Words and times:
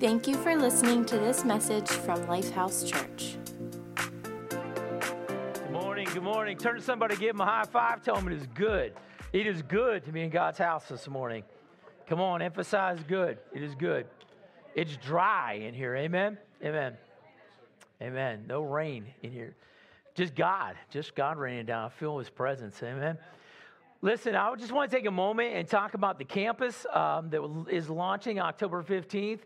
Thank 0.00 0.28
you 0.28 0.36
for 0.36 0.54
listening 0.54 1.04
to 1.06 1.18
this 1.18 1.44
message 1.44 1.88
from 1.88 2.24
Lifehouse 2.26 2.86
Church. 2.88 3.36
Good 4.46 5.72
morning, 5.72 6.06
good 6.14 6.22
morning. 6.22 6.56
Turn 6.56 6.76
to 6.76 6.80
somebody, 6.80 7.16
give 7.16 7.34
them 7.34 7.40
a 7.40 7.44
high 7.44 7.64
five, 7.64 8.00
tell 8.04 8.14
them 8.14 8.28
it 8.28 8.34
is 8.34 8.46
good. 8.54 8.92
It 9.32 9.48
is 9.48 9.60
good 9.62 10.04
to 10.04 10.12
be 10.12 10.22
in 10.22 10.30
God's 10.30 10.58
house 10.58 10.86
this 10.86 11.08
morning. 11.08 11.42
Come 12.06 12.20
on, 12.20 12.42
emphasize 12.42 13.00
good. 13.08 13.38
It 13.52 13.64
is 13.64 13.74
good. 13.74 14.06
It's 14.76 14.96
dry 14.98 15.54
in 15.54 15.74
here. 15.74 15.96
Amen. 15.96 16.38
Amen. 16.64 16.96
Amen. 18.00 18.44
No 18.46 18.62
rain 18.62 19.04
in 19.24 19.32
here. 19.32 19.56
Just 20.14 20.36
God. 20.36 20.76
Just 20.90 21.16
God 21.16 21.38
raining 21.38 21.66
down. 21.66 21.86
I 21.86 21.88
feel 21.88 22.18
his 22.18 22.30
presence. 22.30 22.80
Amen. 22.84 23.18
Listen, 24.00 24.36
I 24.36 24.54
just 24.54 24.70
want 24.70 24.88
to 24.88 24.96
take 24.96 25.06
a 25.06 25.10
moment 25.10 25.56
and 25.56 25.66
talk 25.66 25.94
about 25.94 26.18
the 26.18 26.24
campus 26.24 26.86
um, 26.92 27.30
that 27.30 27.42
is 27.68 27.90
launching 27.90 28.38
October 28.38 28.84
15th. 28.84 29.40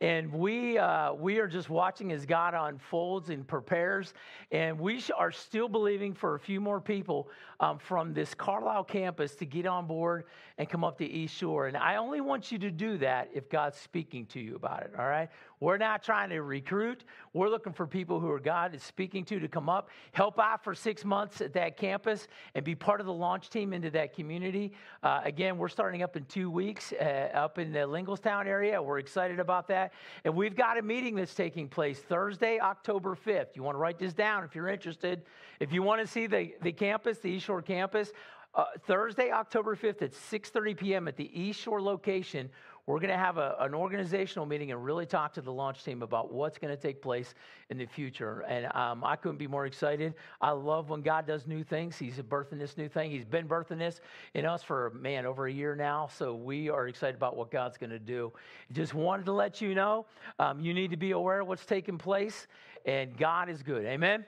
And 0.00 0.30
we, 0.30 0.76
uh, 0.76 1.14
we 1.14 1.38
are 1.38 1.46
just 1.46 1.70
watching 1.70 2.12
as 2.12 2.26
God 2.26 2.52
unfolds 2.54 3.30
and 3.30 3.46
prepares. 3.46 4.12
And 4.52 4.78
we 4.78 5.02
are 5.16 5.32
still 5.32 5.68
believing 5.68 6.12
for 6.12 6.34
a 6.34 6.38
few 6.38 6.60
more 6.60 6.80
people 6.80 7.30
um, 7.60 7.78
from 7.78 8.12
this 8.12 8.34
Carlisle 8.34 8.84
campus 8.84 9.34
to 9.36 9.46
get 9.46 9.66
on 9.66 9.86
board 9.86 10.24
and 10.58 10.68
come 10.68 10.84
up 10.84 10.98
to 10.98 11.06
East 11.06 11.34
Shore. 11.34 11.66
And 11.66 11.76
I 11.76 11.96
only 11.96 12.20
want 12.20 12.52
you 12.52 12.58
to 12.58 12.70
do 12.70 12.98
that 12.98 13.30
if 13.32 13.48
God's 13.48 13.78
speaking 13.78 14.26
to 14.26 14.40
you 14.40 14.56
about 14.56 14.82
it, 14.82 14.92
all 14.98 15.06
right? 15.06 15.30
We're 15.60 15.78
not 15.78 16.02
trying 16.02 16.28
to 16.30 16.42
recruit. 16.42 17.04
We're 17.32 17.48
looking 17.48 17.72
for 17.72 17.86
people 17.86 18.20
who 18.20 18.30
are 18.30 18.40
God 18.40 18.74
is 18.74 18.82
speaking 18.82 19.24
to 19.26 19.40
to 19.40 19.48
come 19.48 19.70
up, 19.70 19.88
help 20.12 20.38
out 20.38 20.62
for 20.62 20.74
six 20.74 21.02
months 21.02 21.40
at 21.40 21.54
that 21.54 21.78
campus, 21.78 22.28
and 22.54 22.62
be 22.62 22.74
part 22.74 23.00
of 23.00 23.06
the 23.06 23.12
launch 23.12 23.48
team 23.48 23.72
into 23.72 23.90
that 23.90 24.14
community. 24.14 24.72
Uh, 25.02 25.22
again, 25.24 25.56
we're 25.56 25.68
starting 25.68 26.02
up 26.02 26.16
in 26.16 26.26
two 26.26 26.50
weeks 26.50 26.92
uh, 26.92 27.30
up 27.32 27.58
in 27.58 27.72
the 27.72 27.86
Linglestown 27.86 28.46
area. 28.46 28.82
We're 28.82 28.98
excited 28.98 29.40
about 29.40 29.66
that. 29.68 29.85
And 30.24 30.34
we've 30.34 30.56
got 30.56 30.78
a 30.78 30.82
meeting 30.82 31.14
that's 31.14 31.34
taking 31.34 31.68
place 31.68 31.98
Thursday, 31.98 32.58
October 32.60 33.16
5th. 33.16 33.54
You 33.54 33.62
want 33.62 33.74
to 33.74 33.80
write 33.80 33.98
this 33.98 34.12
down 34.12 34.44
if 34.44 34.54
you're 34.54 34.68
interested. 34.68 35.22
If 35.60 35.72
you 35.72 35.82
want 35.82 36.00
to 36.00 36.06
see 36.06 36.26
the, 36.26 36.54
the 36.62 36.72
campus, 36.72 37.18
the 37.18 37.28
East 37.28 37.46
Shore 37.46 37.62
campus, 37.62 38.12
uh, 38.54 38.64
Thursday, 38.86 39.30
October 39.30 39.76
5th 39.76 40.02
at 40.02 40.12
6:30 40.12 40.76
p.m. 40.76 41.08
at 41.08 41.16
the 41.16 41.30
East 41.38 41.60
Shore 41.60 41.82
location, 41.82 42.48
we're 42.86 43.00
going 43.00 43.10
to 43.10 43.18
have 43.18 43.36
a, 43.36 43.56
an 43.60 43.74
organizational 43.74 44.46
meeting 44.46 44.70
and 44.70 44.84
really 44.84 45.06
talk 45.06 45.32
to 45.34 45.40
the 45.40 45.52
launch 45.52 45.84
team 45.84 46.02
about 46.02 46.32
what's 46.32 46.56
going 46.56 46.74
to 46.74 46.80
take 46.80 47.02
place 47.02 47.34
in 47.68 47.78
the 47.78 47.86
future. 47.86 48.44
And 48.48 48.66
um, 48.76 49.02
I 49.02 49.16
couldn't 49.16 49.38
be 49.38 49.48
more 49.48 49.66
excited. 49.66 50.14
I 50.40 50.52
love 50.52 50.88
when 50.88 51.02
God 51.02 51.26
does 51.26 51.46
new 51.46 51.64
things. 51.64 51.96
He's 51.96 52.14
birthing 52.14 52.58
this 52.58 52.76
new 52.76 52.88
thing. 52.88 53.10
He's 53.10 53.24
been 53.24 53.48
birthing 53.48 53.78
this 53.78 54.00
in 54.34 54.46
us 54.46 54.62
for, 54.62 54.92
man, 54.94 55.26
over 55.26 55.46
a 55.46 55.52
year 55.52 55.74
now. 55.74 56.08
So 56.16 56.34
we 56.34 56.70
are 56.70 56.86
excited 56.86 57.16
about 57.16 57.36
what 57.36 57.50
God's 57.50 57.76
going 57.76 57.90
to 57.90 57.98
do. 57.98 58.32
Just 58.72 58.94
wanted 58.94 59.26
to 59.26 59.32
let 59.32 59.60
you 59.60 59.74
know 59.74 60.06
um, 60.38 60.60
you 60.60 60.72
need 60.72 60.92
to 60.92 60.96
be 60.96 61.10
aware 61.10 61.40
of 61.40 61.48
what's 61.48 61.66
taking 61.66 61.98
place, 61.98 62.46
and 62.84 63.16
God 63.16 63.48
is 63.48 63.62
good. 63.62 63.84
Amen. 63.84 64.24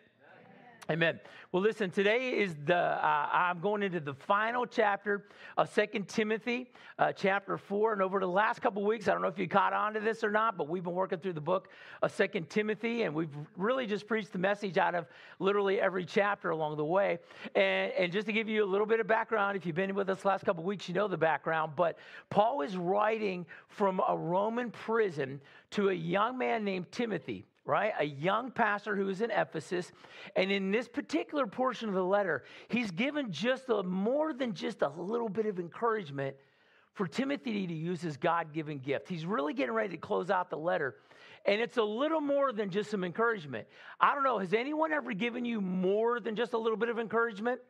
Amen. 0.91 1.21
Well, 1.53 1.63
listen, 1.63 1.91
today 1.91 2.31
is 2.31 2.57
the, 2.65 2.75
uh, 2.75 3.29
I'm 3.31 3.61
going 3.61 3.83
into 3.83 4.01
the 4.01 4.15
final 4.15 4.65
chapter 4.65 5.27
of 5.59 5.69
Second 5.69 6.09
Timothy, 6.09 6.71
uh, 6.99 7.13
chapter 7.13 7.59
4. 7.59 7.93
And 7.93 8.01
over 8.01 8.21
the 8.21 8.27
last 8.27 8.63
couple 8.63 8.83
weeks, 8.83 9.07
I 9.07 9.13
don't 9.13 9.21
know 9.21 9.29
if 9.29 9.39
you 9.39 9.47
caught 9.49 9.75
on 9.75 9.93
to 9.93 10.01
this 10.01 10.25
or 10.25 10.31
not, 10.31 10.57
but 10.57 10.67
we've 10.67 10.83
been 10.83 10.95
working 10.95 11.19
through 11.19 11.35
the 11.35 11.43
book 11.43 11.69
of 12.01 12.11
Second 12.11 12.49
Timothy, 12.49 13.03
and 13.03 13.15
we've 13.15 13.29
really 13.59 13.85
just 13.85 14.07
preached 14.07 14.33
the 14.33 14.39
message 14.39 14.79
out 14.79 14.95
of 14.95 15.05
literally 15.41 15.79
every 15.79 16.07
chapter 16.07 16.49
along 16.49 16.79
the 16.79 16.87
way. 16.87 17.19
And, 17.55 17.93
and 17.93 18.11
just 18.11 18.27
to 18.29 18.33
give 18.33 18.49
you 18.49 18.65
a 18.65 18.71
little 18.71 18.87
bit 18.87 18.99
of 18.99 19.07
background, 19.07 19.59
if 19.59 19.67
you've 19.67 19.77
been 19.77 19.95
with 19.95 20.09
us 20.09 20.25
last 20.25 20.47
couple 20.47 20.65
weeks, 20.65 20.89
you 20.89 20.95
know 20.95 21.07
the 21.07 21.19
background. 21.19 21.73
But 21.77 21.99
Paul 22.31 22.63
is 22.63 22.79
writing 22.79 23.45
from 23.69 24.01
a 24.09 24.17
Roman 24.17 24.71
prison 24.71 25.43
to 25.73 25.91
a 25.91 25.95
young 25.95 26.39
man 26.39 26.65
named 26.65 26.91
Timothy 26.91 27.45
right? 27.69 27.93
A 28.01 28.05
young 28.05 28.51
pastor 28.51 28.97
who 28.97 29.11
is 29.11 29.21
in 29.21 29.31
Ephesus. 29.31 29.93
And 30.35 30.51
in 30.51 30.71
this 30.71 30.89
particular 30.89 31.47
portion 31.47 31.91
of 31.91 31.95
the 31.95 32.03
letter, 32.03 32.45
he's 32.69 32.91
given 32.91 33.31
just 33.31 33.69
a, 33.69 33.83
more 33.83 34.33
than 34.33 34.55
just 34.55 34.81
a 34.81 34.89
little 34.89 35.29
bit 35.29 35.45
of 35.45 35.61
encouragement 35.61 36.35
for 36.95 37.07
Timothy 37.07 37.67
to 37.67 37.75
use 37.75 38.01
his 38.01 38.17
God 38.17 38.55
given 38.55 38.79
gift. 38.79 39.07
He's 39.07 39.27
really 39.27 39.53
getting 39.53 39.75
ready 39.75 39.91
to 39.91 39.97
close 39.99 40.31
out 40.31 40.49
the 40.49 40.57
letter. 40.57 40.97
And 41.45 41.61
it's 41.61 41.77
a 41.77 41.83
little 41.83 42.23
more 42.23 42.53
than 42.53 42.71
just 42.71 42.91
some 42.91 43.05
encouragement. 43.05 43.69
I 44.01 44.15
don't 44.15 44.25
know, 44.25 44.39
has 44.39 44.55
anyone 44.55 44.91
ever 44.91 45.13
given 45.13 45.45
you 45.45 45.61
more 45.61 46.21
than 46.21 46.37
just 46.37 46.55
a 46.55 46.59
little 46.59 46.79
bit 46.79 46.89
of 46.89 46.99
encouragement? 46.99 47.61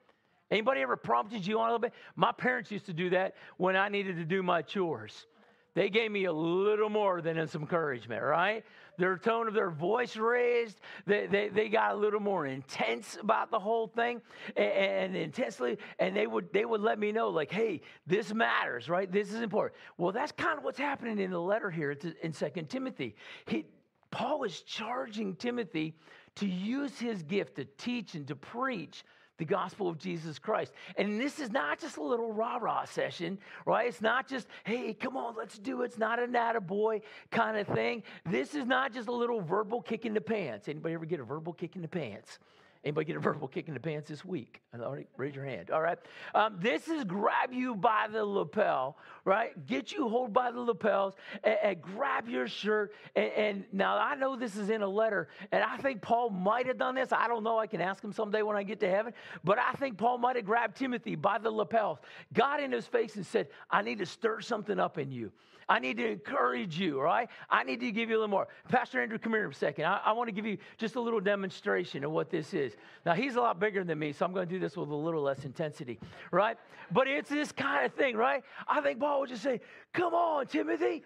Anybody 0.49 0.81
ever 0.81 0.97
prompted 0.97 1.45
you 1.45 1.59
on 1.59 1.71
a 1.71 1.73
little 1.73 1.81
bit? 1.81 1.93
My 2.15 2.31
parents 2.31 2.71
used 2.71 2.87
to 2.87 2.95
do 2.95 3.11
that 3.11 3.35
when 3.57 3.75
I 3.75 3.89
needed 3.89 4.17
to 4.17 4.25
do 4.25 4.45
my 4.45 4.63
chores. 4.63 5.27
They 5.75 5.91
gave 5.91 6.11
me 6.11 6.25
a 6.25 6.33
little 6.33 6.89
more 6.89 7.21
than 7.21 7.47
some 7.47 7.63
encouragement, 7.63 8.23
right? 8.23 8.65
Their 8.99 9.17
tone 9.17 9.49
of 9.49 9.55
their 9.55 9.71
voice 9.71 10.17
raised. 10.17 10.81
They, 11.07 11.27
they, 11.27 11.49
they 11.49 11.69
got 11.69 11.93
a 11.93 11.97
little 11.97 12.21
more 12.21 12.47
intense 12.47 13.17
about 13.21 13.51
the 13.51 13.59
whole 13.59 13.87
thing 13.87 14.21
and, 14.57 14.73
and 14.73 15.17
intensely. 15.17 15.79
And 15.99 16.15
they 16.15 16.27
would, 16.27 16.53
they 16.53 16.65
would 16.65 16.81
let 16.81 16.99
me 16.99 17.13
know, 17.13 17.29
like, 17.29 17.51
hey, 17.51 17.81
this 18.07 18.35
matters, 18.35 18.89
right? 18.89 19.11
This 19.11 19.33
is 19.33 19.41
important. 19.41 19.81
Well, 19.97 20.13
that's 20.13 20.33
kind 20.33 20.59
of 20.59 20.65
what's 20.65 20.79
happening 20.79 21.19
in 21.19 21.31
the 21.31 21.41
letter 21.41 21.71
here 21.71 21.97
in 22.23 22.33
Second 22.33 22.69
Timothy. 22.69 23.15
He, 23.47 23.65
Paul 24.11 24.45
is 24.45 24.63
charging 24.63 25.37
Timothy 25.37 25.95
to 26.37 26.47
use 26.47 26.99
his 26.99 27.23
gift 27.23 27.57
to 27.57 27.65
teach 27.77 28.15
and 28.15 28.27
to 28.29 28.37
preach 28.37 29.05
the 29.39 29.45
gospel 29.45 29.89
of 29.89 29.99
Jesus 29.99 30.39
Christ. 30.39 30.73
And 30.97 31.21
this 31.21 31.39
is 31.39 31.51
not 31.51 31.81
just 31.81 31.97
a 31.97 32.03
little 32.03 32.33
rah 32.33 32.57
rah 32.57 32.85
session, 32.85 33.39
right? 33.65 33.89
It's 33.89 34.03
not 34.03 34.29
just, 34.29 34.47
hey, 34.65 34.93
come 34.93 35.17
on, 35.17 35.35
let's 35.37 35.59
do 35.59 35.83
it. 35.83 35.87
It's 35.87 35.99
not 35.99 36.19
a 36.19 36.61
boy 36.61 37.01
kind 37.31 37.57
of 37.57 37.67
thing. 37.69 38.03
This 38.27 38.55
is 38.55 38.67
not 38.67 38.93
just 38.93 39.09
a 39.09 39.13
little 39.13 39.41
verbal 39.41 39.81
kick 39.81 40.05
in 40.05 40.15
the 40.15 40.21
pants. 40.21 40.69
Anybody 40.69 40.95
ever 40.95 41.07
get 41.07 41.21
a 41.21 41.25
verbal 41.25 41.53
kick 41.53 41.77
in 41.77 41.83
the 41.83 41.89
pants? 41.89 42.39
Anybody 42.85 43.07
get 43.07 43.17
a 43.17 43.21
verbal 43.21 43.49
kick 43.49 43.67
in 43.67 43.75
the 43.75 43.81
pants 43.81 44.09
this 44.09 44.25
week? 44.25 44.61
All 44.73 44.95
right, 44.95 45.09
raise 45.17 45.35
your 45.35 45.45
hand. 45.45 45.71
All 45.71 45.83
right. 45.83 45.99
Um, 46.35 46.57
this 46.61 46.87
is 46.87 47.03
grab 47.05 47.53
you 47.53 47.75
by 47.75 48.07
the 48.11 48.25
lapel, 48.25 48.97
right? 49.25 49.67
Get 49.67 49.91
you 49.93 50.09
hold 50.09 50.33
by 50.33 50.53
the 50.53 50.61
lapels 50.61 51.15
and, 51.43 51.59
and 51.63 51.83
grab 51.83 52.29
your 52.29 52.47
shirt. 52.47 52.95
And, 53.17 53.33
and, 53.33 53.65
now 53.73 53.99
I 53.99 54.15
know 54.15 54.37
this 54.37 54.57
is 54.57 54.71
in 54.71 54.83
a 54.83 54.89
letter, 54.89 55.29
and 55.51 55.63
I 55.63 55.77
think 55.79 56.01
Paul 56.01 56.31
might 56.31 56.67
have 56.67 56.79
done 56.79 56.95
this. 56.95 57.13
I 57.13 57.27
don't 57.27 57.43
know. 57.43 57.59
I 57.59 57.67
can 57.67 57.81
ask 57.81 58.03
him 58.03 58.13
someday 58.13 58.43
when 58.43 58.57
I 58.57 58.63
get 58.63 58.79
to 58.81 58.89
heaven. 58.89 59.13
But 59.43 59.59
I 59.59 59.73
think 59.73 59.99
Paul 59.99 60.19
might 60.19 60.37
have 60.37 60.45
grabbed 60.45 60.77
Timothy 60.77 61.17
by 61.17 61.39
the 61.39 61.51
lapels, 61.51 61.99
got 62.33 62.63
in 62.63 62.71
his 62.71 62.87
face, 62.87 63.17
and 63.17 63.27
said, 63.27 63.49
I 63.71 63.83
need 63.83 63.99
to 63.99 64.07
stir 64.07 64.41
something 64.41 64.79
up 64.79 64.99
in 64.99 65.11
you. 65.11 65.33
I 65.69 65.81
need 65.81 65.99
to 65.99 66.09
encourage 66.11 66.79
you, 66.79 66.99
all 66.99 67.05
right? 67.05 67.29
I 67.51 67.63
need 67.63 67.81
to 67.81 67.93
give 67.93 68.09
you 68.09 68.17
a 68.17 68.21
little 68.21 68.29
more. 68.29 68.49
Pastor 68.69 69.03
Andrew, 69.03 69.19
come 69.19 69.35
here 69.35 69.45
in 69.45 69.51
a 69.51 69.55
second. 69.55 69.85
I, 69.85 70.01
I 70.07 70.13
want 70.13 70.29
to 70.29 70.33
give 70.33 70.47
you 70.47 70.57
just 70.79 70.97
a 70.97 71.01
little 71.01 71.21
demonstration 71.21 72.05
of 72.05 72.11
what 72.11 72.31
this 72.31 72.55
is. 72.55 72.68
Now, 73.05 73.15
he's 73.15 73.37
a 73.37 73.41
lot 73.41 73.59
bigger 73.59 73.85
than 73.85 73.99
me, 73.99 74.13
so 74.13 74.25
I'm 74.25 74.33
going 74.33 74.49
to 74.49 74.55
do 74.55 74.59
this 74.59 74.77
with 74.77 74.89
a 74.91 74.95
little 74.95 75.23
less 75.23 75.45
intensity, 75.45 75.99
right? 76.31 76.57
But 76.91 77.09
it's 77.09 77.31
this 77.31 77.53
kind 77.53 77.87
of 77.87 77.93
thing, 77.95 78.17
right? 78.17 78.43
I 78.67 78.81
think 78.81 79.01
Paul 79.01 79.21
would 79.21 79.31
just 79.31 79.43
say, 79.43 79.61
Come 79.93 80.15
on, 80.15 80.47
Timothy, 80.47 81.05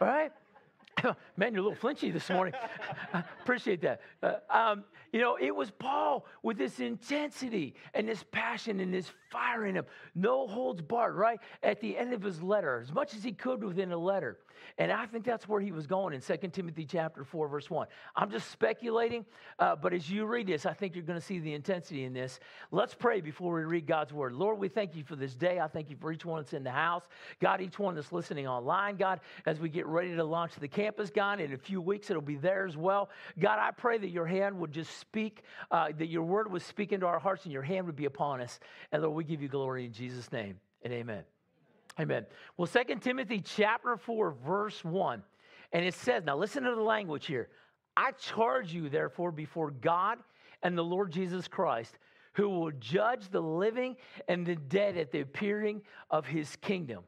right? 0.00 0.32
Man, 1.36 1.52
you're 1.52 1.60
a 1.60 1.68
little 1.68 1.74
flinchy 1.74 2.10
this 2.10 2.28
morning. 2.30 2.54
Appreciate 3.42 3.80
that. 3.82 4.00
Uh, 4.22 4.34
um, 4.50 4.84
you 5.12 5.20
know, 5.20 5.38
it 5.40 5.54
was 5.54 5.70
Paul 5.70 6.26
with 6.42 6.58
this 6.58 6.80
intensity 6.80 7.74
and 7.94 8.08
this 8.08 8.24
passion 8.30 8.80
and 8.80 8.92
this 8.92 9.10
fire 9.30 9.66
in 9.66 9.76
him, 9.76 9.84
no 10.14 10.46
holds 10.46 10.82
barred, 10.82 11.14
right? 11.14 11.40
At 11.62 11.80
the 11.80 11.96
end 11.96 12.12
of 12.12 12.22
his 12.22 12.42
letter, 12.42 12.80
as 12.82 12.92
much 12.92 13.14
as 13.14 13.24
he 13.24 13.32
could 13.32 13.62
within 13.62 13.92
a 13.92 13.96
letter. 13.98 14.38
And 14.76 14.92
I 14.92 15.06
think 15.06 15.24
that's 15.24 15.48
where 15.48 15.60
he 15.60 15.72
was 15.72 15.86
going 15.86 16.14
in 16.14 16.20
2 16.20 16.36
Timothy 16.48 16.84
chapter 16.84 17.24
4, 17.24 17.48
verse 17.48 17.70
1. 17.70 17.86
I'm 18.16 18.30
just 18.30 18.50
speculating, 18.50 19.24
uh, 19.58 19.76
but 19.76 19.92
as 19.92 20.10
you 20.10 20.26
read 20.26 20.46
this, 20.46 20.66
I 20.66 20.72
think 20.72 20.94
you're 20.94 21.04
going 21.04 21.18
to 21.18 21.24
see 21.24 21.38
the 21.38 21.52
intensity 21.52 22.04
in 22.04 22.12
this. 22.12 22.40
Let's 22.70 22.94
pray 22.94 23.20
before 23.20 23.54
we 23.54 23.62
read 23.62 23.86
God's 23.86 24.12
word. 24.12 24.32
Lord, 24.34 24.58
we 24.58 24.68
thank 24.68 24.94
you 24.94 25.04
for 25.04 25.16
this 25.16 25.34
day. 25.34 25.60
I 25.60 25.68
thank 25.68 25.90
you 25.90 25.96
for 25.96 26.12
each 26.12 26.24
one 26.24 26.42
that's 26.42 26.52
in 26.52 26.64
the 26.64 26.70
house. 26.70 27.04
God, 27.40 27.60
each 27.60 27.78
one 27.78 27.94
that's 27.94 28.12
listening 28.12 28.46
online, 28.46 28.96
God, 28.96 29.20
as 29.46 29.58
we 29.58 29.68
get 29.68 29.86
ready 29.86 30.14
to 30.14 30.24
launch 30.24 30.54
the 30.56 30.68
campus, 30.88 31.10
God, 31.10 31.38
in 31.38 31.52
a 31.52 31.58
few 31.58 31.82
weeks 31.82 32.08
it'll 32.08 32.22
be 32.22 32.36
there 32.36 32.66
as 32.66 32.74
well. 32.74 33.10
God, 33.38 33.58
I 33.58 33.72
pray 33.72 33.98
that 33.98 34.08
your 34.08 34.24
hand 34.24 34.58
would 34.58 34.72
just 34.72 34.98
speak, 34.98 35.42
uh, 35.70 35.88
that 35.98 36.06
your 36.06 36.22
word 36.22 36.50
would 36.50 36.62
speak 36.62 36.92
into 36.92 37.04
our 37.04 37.18
hearts 37.18 37.44
and 37.44 37.52
your 37.52 37.62
hand 37.62 37.84
would 37.84 37.96
be 37.96 38.06
upon 38.06 38.40
us. 38.40 38.58
And 38.90 39.02
Lord, 39.02 39.14
we 39.14 39.24
give 39.24 39.42
you 39.42 39.48
glory 39.48 39.84
in 39.84 39.92
Jesus' 39.92 40.32
name 40.32 40.58
and 40.82 40.90
amen. 40.94 41.24
Amen. 42.00 42.24
Well, 42.56 42.66
Second 42.66 43.02
Timothy 43.02 43.42
chapter 43.44 43.98
4, 43.98 44.30
verse 44.46 44.82
1. 44.82 45.22
And 45.72 45.84
it 45.84 45.92
says, 45.92 46.24
now 46.24 46.38
listen 46.38 46.62
to 46.62 46.74
the 46.74 46.80
language 46.80 47.26
here. 47.26 47.50
I 47.94 48.12
charge 48.12 48.72
you, 48.72 48.88
therefore, 48.88 49.30
before 49.30 49.70
God 49.70 50.18
and 50.62 50.78
the 50.78 50.84
Lord 50.84 51.12
Jesus 51.12 51.48
Christ, 51.48 51.98
who 52.32 52.48
will 52.48 52.70
judge 52.70 53.28
the 53.28 53.42
living 53.42 53.96
and 54.26 54.46
the 54.46 54.56
dead 54.56 54.96
at 54.96 55.12
the 55.12 55.20
appearing 55.20 55.82
of 56.10 56.24
his 56.24 56.56
kingdom. 56.56 57.04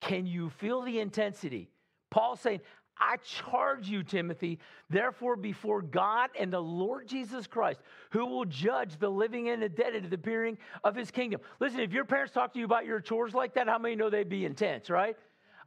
Can 0.00 0.26
you 0.26 0.48
feel 0.50 0.82
the 0.82 1.00
intensity? 1.00 1.70
Paul 2.10 2.36
saying, 2.36 2.60
I 2.98 3.16
charge 3.18 3.88
you, 3.88 4.02
Timothy, 4.02 4.58
therefore, 4.88 5.36
before 5.36 5.82
God 5.82 6.30
and 6.38 6.52
the 6.52 6.60
Lord 6.62 7.06
Jesus 7.06 7.46
Christ, 7.46 7.80
who 8.10 8.24
will 8.26 8.46
judge 8.46 8.98
the 8.98 9.10
living 9.10 9.48
and 9.50 9.62
the 9.62 9.68
dead 9.68 9.94
at 9.94 10.08
the 10.08 10.16
appearing 10.16 10.58
of 10.82 10.94
his 10.94 11.10
kingdom. 11.10 11.40
Listen, 11.60 11.80
if 11.80 11.92
your 11.92 12.04
parents 12.04 12.32
talk 12.32 12.52
to 12.54 12.58
you 12.58 12.64
about 12.64 12.86
your 12.86 13.00
chores 13.00 13.34
like 13.34 13.54
that, 13.54 13.68
how 13.68 13.78
many 13.78 13.96
know 13.96 14.08
they'd 14.08 14.28
be 14.28 14.44
intense, 14.44 14.88
right? 14.88 15.16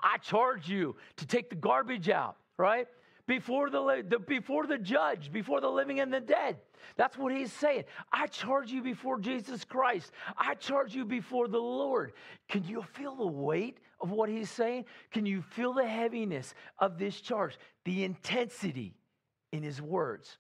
I 0.02 0.18
charge 0.18 0.68
you 0.68 0.96
to 1.18 1.28
take 1.28 1.50
the 1.50 1.56
garbage 1.56 2.10
out 2.10 2.36
right? 2.60 2.88
Before 3.26 3.70
the, 3.70 4.04
the, 4.08 4.20
before 4.20 4.68
the 4.68 4.78
judge, 4.78 5.32
before 5.32 5.62
the 5.62 5.70
living 5.70 6.00
and 6.00 6.14
the 6.14 6.20
dead. 6.20 6.58
That's 6.98 7.18
what 7.18 7.34
he's 7.34 7.54
saying. 7.54 7.86
I 8.12 8.28
charge 8.28 8.72
you 8.72 8.84
before 8.84 9.20
Jesus 9.20 9.64
Christ. 9.64 10.12
I 10.38 10.56
charge 10.56 10.94
you 10.94 11.06
before 11.06 11.48
the 11.48 11.60
Lord. 11.60 12.14
Can 12.50 12.64
you 12.66 12.84
feel 12.94 13.16
the 13.16 13.28
weight 13.28 13.78
of 14.02 14.12
what 14.12 14.30
he's 14.30 14.50
saying? 14.50 14.86
Can 15.12 15.26
you 15.26 15.42
feel 15.42 15.74
the 15.74 15.88
heaviness 15.88 16.54
of 16.78 16.98
this 16.98 17.20
charge, 17.20 17.58
the 17.86 18.04
intensity 18.04 18.96
in 19.52 19.64
his 19.64 19.82
words? 19.82 20.38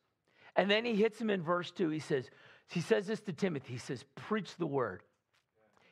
And 0.55 0.69
then 0.69 0.85
he 0.85 0.95
hits 0.95 1.19
him 1.19 1.29
in 1.29 1.41
verse 1.41 1.71
2. 1.71 1.89
He 1.89 1.99
says, 1.99 2.29
he 2.69 2.81
says 2.81 3.07
this 3.07 3.19
to 3.21 3.33
Timothy. 3.33 3.73
He 3.73 3.79
says, 3.79 4.05
Preach 4.15 4.55
the 4.57 4.67
word. 4.67 5.01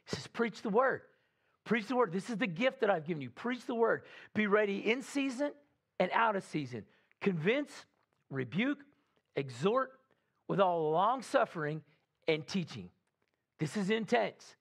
He 0.05 0.15
says, 0.15 0.27
Preach 0.27 0.61
the 0.61 0.69
word. 0.69 1.01
Preach 1.65 1.87
the 1.87 1.95
word. 1.95 2.13
This 2.13 2.29
is 2.29 2.37
the 2.37 2.47
gift 2.47 2.81
that 2.81 2.89
I've 2.89 3.05
given 3.05 3.21
you. 3.21 3.29
Preach 3.29 3.65
the 3.65 3.75
word. 3.75 4.03
Be 4.33 4.47
ready 4.47 4.89
in 4.89 5.01
season 5.01 5.51
and 5.99 6.09
out 6.13 6.35
of 6.35 6.43
season. 6.43 6.85
Convince, 7.19 7.71
rebuke, 8.29 8.79
exhort 9.35 9.91
with 10.47 10.59
all 10.59 10.91
long 10.91 11.21
suffering 11.21 11.81
and 12.27 12.45
teaching. 12.45 12.89
This 13.59 13.75
is 13.75 13.89
intense. 13.89 14.55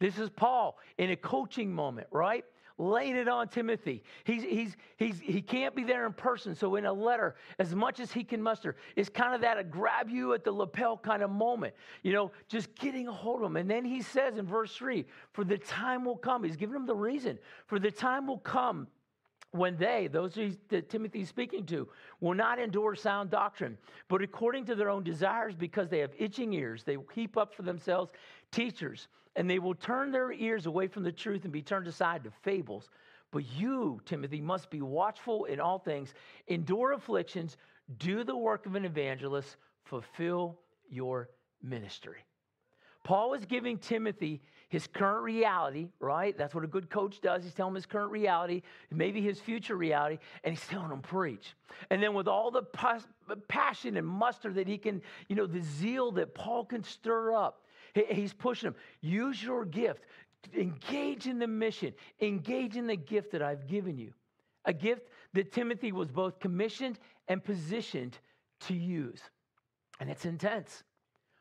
This 0.00 0.18
is 0.18 0.30
Paul 0.30 0.78
in 0.96 1.10
a 1.10 1.16
coaching 1.16 1.72
moment, 1.72 2.08
right? 2.10 2.44
laying 2.78 3.16
it 3.16 3.28
on 3.28 3.48
Timothy. 3.48 4.02
He's, 4.24 4.42
he's, 4.42 4.76
he's, 4.96 5.18
he 5.18 5.42
can't 5.42 5.74
be 5.74 5.82
there 5.82 6.06
in 6.06 6.12
person. 6.12 6.54
So, 6.54 6.76
in 6.76 6.86
a 6.86 6.92
letter, 6.92 7.34
as 7.58 7.74
much 7.74 8.00
as 8.00 8.12
he 8.12 8.24
can 8.24 8.40
muster, 8.40 8.76
it's 8.96 9.08
kind 9.08 9.34
of 9.34 9.40
that 9.40 9.58
a 9.58 9.64
grab 9.64 10.08
you 10.08 10.32
at 10.32 10.44
the 10.44 10.52
lapel 10.52 10.96
kind 10.96 11.22
of 11.22 11.30
moment, 11.30 11.74
you 12.02 12.12
know, 12.12 12.30
just 12.48 12.74
getting 12.76 13.08
a 13.08 13.12
hold 13.12 13.40
of 13.40 13.46
him. 13.46 13.56
And 13.56 13.68
then 13.68 13.84
he 13.84 14.00
says 14.00 14.38
in 14.38 14.46
verse 14.46 14.74
3 14.74 15.04
For 15.32 15.44
the 15.44 15.58
time 15.58 16.04
will 16.04 16.16
come, 16.16 16.44
he's 16.44 16.56
giving 16.56 16.76
him 16.76 16.86
the 16.86 16.94
reason, 16.94 17.38
for 17.66 17.78
the 17.78 17.90
time 17.90 18.26
will 18.26 18.38
come 18.38 18.86
when 19.52 19.76
they, 19.78 20.08
those 20.08 20.38
that 20.68 20.90
Timothy's 20.90 21.28
speaking 21.28 21.64
to, 21.66 21.88
will 22.20 22.34
not 22.34 22.58
endure 22.58 22.94
sound 22.94 23.30
doctrine, 23.30 23.78
but 24.08 24.20
according 24.20 24.66
to 24.66 24.74
their 24.74 24.90
own 24.90 25.02
desires, 25.02 25.54
because 25.54 25.88
they 25.88 26.00
have 26.00 26.10
itching 26.18 26.52
ears, 26.52 26.84
they 26.84 26.98
heap 27.14 27.38
up 27.38 27.54
for 27.54 27.62
themselves 27.62 28.12
teachers, 28.52 29.08
and 29.38 29.48
they 29.48 29.60
will 29.60 29.76
turn 29.76 30.10
their 30.10 30.32
ears 30.32 30.66
away 30.66 30.88
from 30.88 31.04
the 31.04 31.12
truth 31.12 31.44
and 31.44 31.52
be 31.52 31.62
turned 31.62 31.86
aside 31.86 32.24
to 32.24 32.30
fables. 32.42 32.90
But 33.30 33.44
you, 33.56 34.00
Timothy, 34.04 34.40
must 34.40 34.68
be 34.68 34.82
watchful 34.82 35.44
in 35.44 35.60
all 35.60 35.78
things, 35.78 36.12
endure 36.48 36.92
afflictions, 36.92 37.56
do 37.98 38.24
the 38.24 38.36
work 38.36 38.66
of 38.66 38.74
an 38.74 38.84
evangelist, 38.84 39.56
fulfill 39.84 40.58
your 40.90 41.30
ministry. 41.62 42.24
Paul 43.04 43.34
is 43.34 43.44
giving 43.46 43.78
Timothy 43.78 44.42
his 44.70 44.88
current 44.88 45.22
reality, 45.22 45.88
right? 46.00 46.36
That's 46.36 46.52
what 46.52 46.64
a 46.64 46.66
good 46.66 46.90
coach 46.90 47.20
does. 47.20 47.44
He's 47.44 47.54
telling 47.54 47.70
him 47.70 47.76
his 47.76 47.86
current 47.86 48.10
reality, 48.10 48.62
maybe 48.90 49.20
his 49.22 49.38
future 49.40 49.76
reality, 49.76 50.18
and 50.42 50.52
he's 50.54 50.66
telling 50.66 50.90
him 50.90 51.00
preach. 51.00 51.54
And 51.90 52.02
then 52.02 52.12
with 52.12 52.26
all 52.26 52.50
the 52.50 52.64
passion 53.46 53.96
and 53.96 54.06
muster 54.06 54.52
that 54.52 54.66
he 54.66 54.78
can, 54.78 55.00
you 55.28 55.36
know, 55.36 55.46
the 55.46 55.62
zeal 55.62 56.10
that 56.12 56.34
Paul 56.34 56.64
can 56.64 56.82
stir 56.82 57.34
up, 57.34 57.62
he's 57.94 58.32
pushing 58.32 58.68
him. 58.68 58.74
Use 59.00 59.42
your 59.42 59.64
gift. 59.64 60.04
Engage 60.56 61.26
in 61.26 61.38
the 61.38 61.46
mission. 61.46 61.92
Engage 62.20 62.76
in 62.76 62.86
the 62.86 62.96
gift 62.96 63.32
that 63.32 63.42
I've 63.42 63.66
given 63.66 63.98
you. 63.98 64.12
A 64.64 64.72
gift 64.72 65.08
that 65.34 65.52
Timothy 65.52 65.92
was 65.92 66.10
both 66.10 66.38
commissioned 66.40 66.98
and 67.28 67.42
positioned 67.42 68.18
to 68.60 68.74
use. 68.74 69.20
And 70.00 70.10
it's 70.10 70.24
intense. 70.24 70.82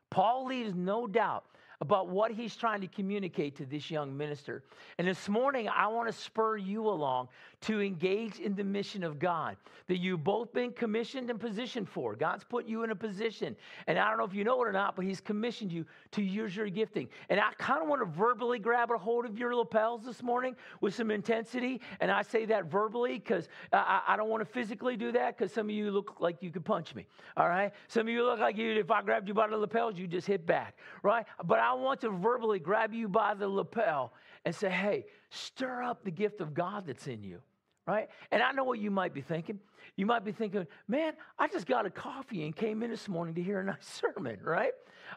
Paul 0.10 0.46
leaves 0.46 0.74
no 0.74 1.08
doubt 1.08 1.46
about 1.80 2.10
what 2.10 2.32
he's 2.32 2.56
trying 2.56 2.82
to 2.82 2.88
communicate 2.88 3.56
to 3.58 3.66
this 3.66 3.92
young 3.92 4.16
minister. 4.16 4.64
And 4.98 5.08
this 5.08 5.30
morning, 5.30 5.70
I 5.70 5.88
want 5.88 6.08
to 6.08 6.14
spur 6.14 6.58
you 6.58 6.88
along 6.88 7.30
to 7.62 7.82
engage 7.82 8.40
in 8.40 8.56
the 8.56 8.64
mission 8.64 9.04
of 9.04 9.20
God 9.20 9.58
that 9.88 9.98
you've 9.98 10.24
both 10.24 10.54
been 10.54 10.72
commissioned 10.72 11.30
and 11.30 11.40
positioned 11.40 11.90
for. 11.90 12.16
God's 12.16 12.44
put 12.44 12.66
you 12.68 12.84
in 12.84 12.92
a 12.92 12.96
position. 12.96 13.56
And 13.88 13.98
I 13.98 14.10
don't 14.10 14.18
know 14.18 14.26
if 14.26 14.34
you 14.34 14.44
know 14.44 14.62
it 14.64 14.68
or 14.68 14.72
not, 14.72 14.96
but 14.96 15.06
he's 15.06 15.22
commissioned 15.22 15.72
you 15.72 15.86
to 16.12 16.22
use 16.22 16.56
your 16.56 16.70
gifting. 16.70 17.08
And 17.30 17.40
I 17.40 17.52
kind 17.58 17.82
of 17.82 17.88
want 17.88 18.02
to 18.02 18.06
verbally 18.06 18.60
grab 18.60 18.92
a 18.92 18.98
hold 18.98 19.26
of 19.26 19.38
your 19.38 19.56
lapels 19.56 20.06
this 20.06 20.22
morning 20.22 20.56
with 20.82 20.94
some 20.94 21.10
intensity. 21.10 21.82
And 22.00 22.12
I 22.12 22.22
say 22.22 22.46
that 22.46 22.66
verbally 22.66 23.14
because 23.14 23.48
I, 23.74 24.02
I, 24.08 24.18
don't 24.18 24.30
want 24.30 24.42
to 24.42 24.52
physically 24.52 24.98
do 24.98 25.12
that 25.14 25.38
because 25.38 25.52
some 25.52 25.68
of 25.68 25.76
you 25.76 25.90
look 25.90 26.18
like 26.20 26.38
you 26.42 26.52
could 26.52 26.66
punch 26.66 26.94
me. 26.94 27.08
All 27.38 27.48
right? 27.48 27.72
Some 27.88 28.02
of 28.02 28.10
you 28.10 28.24
look 28.24 28.40
like 28.40 28.58
you, 28.58 28.74
if 28.74 28.92
I 28.92 29.02
grabbed 29.02 29.28
you 29.28 29.34
by 29.34 29.48
the 29.48 29.58
lapels, 29.58 29.98
you 29.98 30.06
just 30.06 30.28
hit 30.28 30.46
back. 30.46 30.78
Right? 31.02 31.26
But 31.46 31.60
I 31.60 31.74
want 31.74 32.02
to 32.02 32.10
verbally 32.10 32.60
grab 32.60 32.94
you 32.94 33.08
by 33.08 33.34
the 33.34 33.48
lapel 33.48 34.14
and 34.46 34.56
say, 34.56 34.70
hey, 34.70 35.06
stir 35.30 35.84
up 35.84 36.04
the 36.04 36.12
gift 36.12 36.42
of 36.42 36.54
God 36.54 36.86
that's 36.88 37.08
in 37.08 37.24
you, 37.24 37.40
right? 37.86 38.08
And 38.32 38.42
I 38.42 38.52
know 38.52 38.64
what 38.64 38.80
you 38.80 38.92
might 38.92 39.14
be 39.14 39.22
thinking. 39.22 39.60
You 39.96 40.06
might 40.06 40.24
be 40.24 40.32
thinking, 40.32 40.68
man, 40.88 41.14
I 41.40 41.48
just 41.48 41.66
got 41.66 41.86
a 41.86 41.90
coffee 41.90 42.44
and 42.44 42.56
came 42.56 42.84
in 42.84 42.90
this 42.90 43.08
morning 43.08 43.36
to 43.36 43.42
hear 43.42 43.60
a 43.60 43.64
nice 43.64 44.02
sermon, 44.16 44.40
right? 44.44 44.72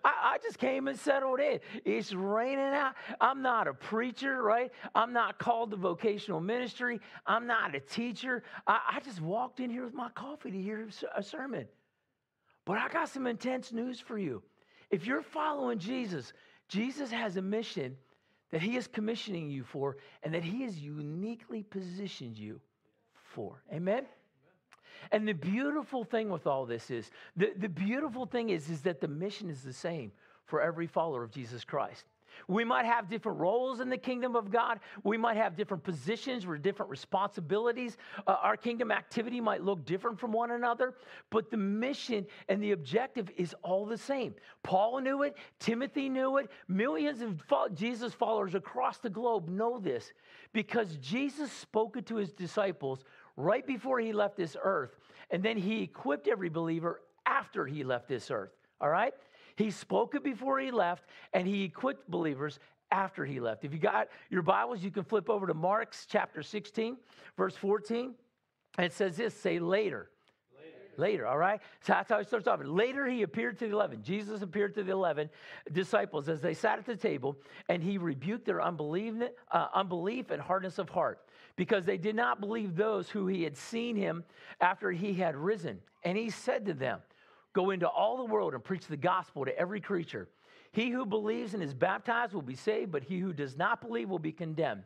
I, 0.04 0.34
I, 0.34 0.38
just 0.38 0.58
came 0.58 0.86
and 0.86 0.98
settled 0.98 1.40
in. 1.40 1.58
It's 1.84 2.12
raining 2.12 2.60
out. 2.60 2.94
I'm 3.20 3.42
not 3.42 3.66
a 3.66 3.74
preacher, 3.74 4.40
right? 4.42 4.70
I'm 4.94 5.12
not 5.12 5.38
called 5.38 5.72
to 5.72 5.76
vocational 5.76 6.40
ministry. 6.40 7.00
I'm 7.26 7.46
not 7.46 7.74
a 7.74 7.80
teacher. 7.80 8.44
I, 8.66 8.78
I 8.92 9.00
just 9.00 9.20
walked 9.20 9.58
in 9.58 9.68
here 9.68 9.84
with 9.84 9.94
my 9.94 10.08
coffee 10.10 10.52
to 10.52 10.62
hear 10.62 10.88
a 11.16 11.22
sermon. 11.22 11.66
But 12.64 12.78
I 12.78 12.88
got 12.88 13.08
some 13.08 13.26
intense 13.26 13.72
news 13.72 13.98
for 13.98 14.16
you. 14.16 14.42
If 14.90 15.06
you're 15.06 15.22
following 15.22 15.78
Jesus, 15.78 16.32
Jesus 16.68 17.10
has 17.10 17.36
a 17.36 17.42
mission 17.42 17.96
that 18.50 18.60
He 18.60 18.76
is 18.76 18.86
commissioning 18.86 19.50
you 19.50 19.64
for 19.64 19.96
and 20.22 20.34
that 20.34 20.42
He 20.42 20.62
has 20.62 20.78
uniquely 20.78 21.62
positioned 21.62 22.38
you 22.38 22.60
for. 23.14 23.62
Amen? 23.72 24.06
And 25.12 25.26
the 25.26 25.32
beautiful 25.32 26.04
thing 26.04 26.28
with 26.28 26.46
all 26.46 26.66
this 26.66 26.90
is 26.90 27.10
the, 27.36 27.52
the 27.56 27.68
beautiful 27.68 28.26
thing 28.26 28.50
is, 28.50 28.68
is 28.68 28.82
that 28.82 29.00
the 29.00 29.08
mission 29.08 29.48
is 29.48 29.62
the 29.62 29.72
same 29.72 30.12
for 30.44 30.60
every 30.60 30.86
follower 30.86 31.22
of 31.22 31.30
Jesus 31.30 31.64
Christ. 31.64 32.04
We 32.48 32.64
might 32.64 32.84
have 32.84 33.08
different 33.08 33.38
roles 33.38 33.80
in 33.80 33.88
the 33.88 33.98
kingdom 33.98 34.36
of 34.36 34.50
God. 34.50 34.80
We 35.04 35.16
might 35.16 35.36
have 35.36 35.56
different 35.56 35.82
positions 35.82 36.44
or 36.44 36.58
different 36.58 36.90
responsibilities. 36.90 37.96
Uh, 38.26 38.36
our 38.42 38.56
kingdom 38.56 38.90
activity 38.90 39.40
might 39.40 39.62
look 39.62 39.84
different 39.84 40.18
from 40.18 40.32
one 40.32 40.50
another, 40.50 40.94
but 41.30 41.50
the 41.50 41.56
mission 41.56 42.26
and 42.48 42.62
the 42.62 42.72
objective 42.72 43.30
is 43.36 43.54
all 43.62 43.86
the 43.86 43.98
same. 43.98 44.34
Paul 44.62 45.00
knew 45.00 45.22
it, 45.22 45.36
Timothy 45.58 46.08
knew 46.08 46.38
it, 46.38 46.50
millions 46.68 47.22
of 47.22 47.42
Jesus 47.74 48.12
followers 48.12 48.54
across 48.54 48.98
the 48.98 49.10
globe 49.10 49.48
know 49.48 49.78
this 49.78 50.12
because 50.52 50.96
Jesus 50.96 51.50
spoke 51.52 51.96
it 51.96 52.06
to 52.06 52.16
his 52.16 52.32
disciples 52.32 53.04
right 53.36 53.66
before 53.66 54.00
he 54.00 54.12
left 54.12 54.36
this 54.36 54.56
earth, 54.62 54.96
and 55.30 55.42
then 55.42 55.56
he 55.56 55.82
equipped 55.82 56.28
every 56.28 56.48
believer 56.48 57.00
after 57.26 57.66
he 57.66 57.84
left 57.84 58.08
this 58.08 58.30
earth. 58.30 58.50
All 58.80 58.88
right? 58.88 59.14
He 59.60 59.70
spoke 59.70 60.14
it 60.14 60.24
before 60.24 60.58
he 60.58 60.70
left, 60.70 61.04
and 61.34 61.46
he 61.46 61.64
equipped 61.64 62.10
believers 62.10 62.58
after 62.90 63.24
he 63.24 63.40
left. 63.40 63.64
If 63.64 63.72
you 63.72 63.78
got 63.78 64.08
your 64.30 64.42
Bibles, 64.42 64.82
you 64.82 64.90
can 64.90 65.04
flip 65.04 65.28
over 65.28 65.46
to 65.46 65.54
Mark's 65.54 66.06
chapter 66.08 66.42
16, 66.42 66.96
verse 67.36 67.54
14. 67.56 68.14
And 68.78 68.86
it 68.86 68.92
says 68.92 69.16
this 69.16 69.34
say 69.34 69.58
later. 69.58 70.08
Later, 70.58 70.76
later 70.96 71.26
all 71.26 71.38
right? 71.38 71.60
So 71.82 71.92
that's 71.92 72.08
how 72.10 72.18
he 72.18 72.24
starts 72.24 72.46
off. 72.48 72.60
Later, 72.64 73.06
he 73.06 73.22
appeared 73.22 73.58
to 73.58 73.66
the 73.66 73.74
11. 73.74 74.02
Jesus 74.02 74.40
appeared 74.40 74.74
to 74.76 74.82
the 74.82 74.92
11 74.92 75.28
disciples 75.72 76.28
as 76.28 76.40
they 76.40 76.54
sat 76.54 76.78
at 76.78 76.86
the 76.86 76.96
table, 76.96 77.36
and 77.68 77.82
he 77.82 77.98
rebuked 77.98 78.46
their 78.46 78.62
unbelief, 78.62 79.14
uh, 79.52 79.66
unbelief 79.74 80.30
and 80.30 80.40
hardness 80.40 80.78
of 80.78 80.88
heart 80.88 81.20
because 81.56 81.84
they 81.84 81.98
did 81.98 82.16
not 82.16 82.40
believe 82.40 82.76
those 82.76 83.10
who 83.10 83.26
he 83.26 83.42
had 83.42 83.56
seen 83.56 83.94
him 83.94 84.24
after 84.60 84.90
he 84.90 85.12
had 85.12 85.36
risen. 85.36 85.80
And 86.02 86.16
he 86.16 86.30
said 86.30 86.64
to 86.66 86.72
them, 86.72 87.00
Go 87.52 87.70
into 87.70 87.88
all 87.88 88.16
the 88.16 88.32
world 88.32 88.54
and 88.54 88.62
preach 88.62 88.86
the 88.86 88.96
gospel 88.96 89.44
to 89.44 89.58
every 89.58 89.80
creature. 89.80 90.28
He 90.72 90.90
who 90.90 91.04
believes 91.04 91.54
and 91.54 91.62
is 91.62 91.74
baptized 91.74 92.32
will 92.32 92.42
be 92.42 92.54
saved, 92.54 92.92
but 92.92 93.02
he 93.02 93.18
who 93.18 93.32
does 93.32 93.56
not 93.56 93.80
believe 93.80 94.08
will 94.08 94.20
be 94.20 94.32
condemned. 94.32 94.84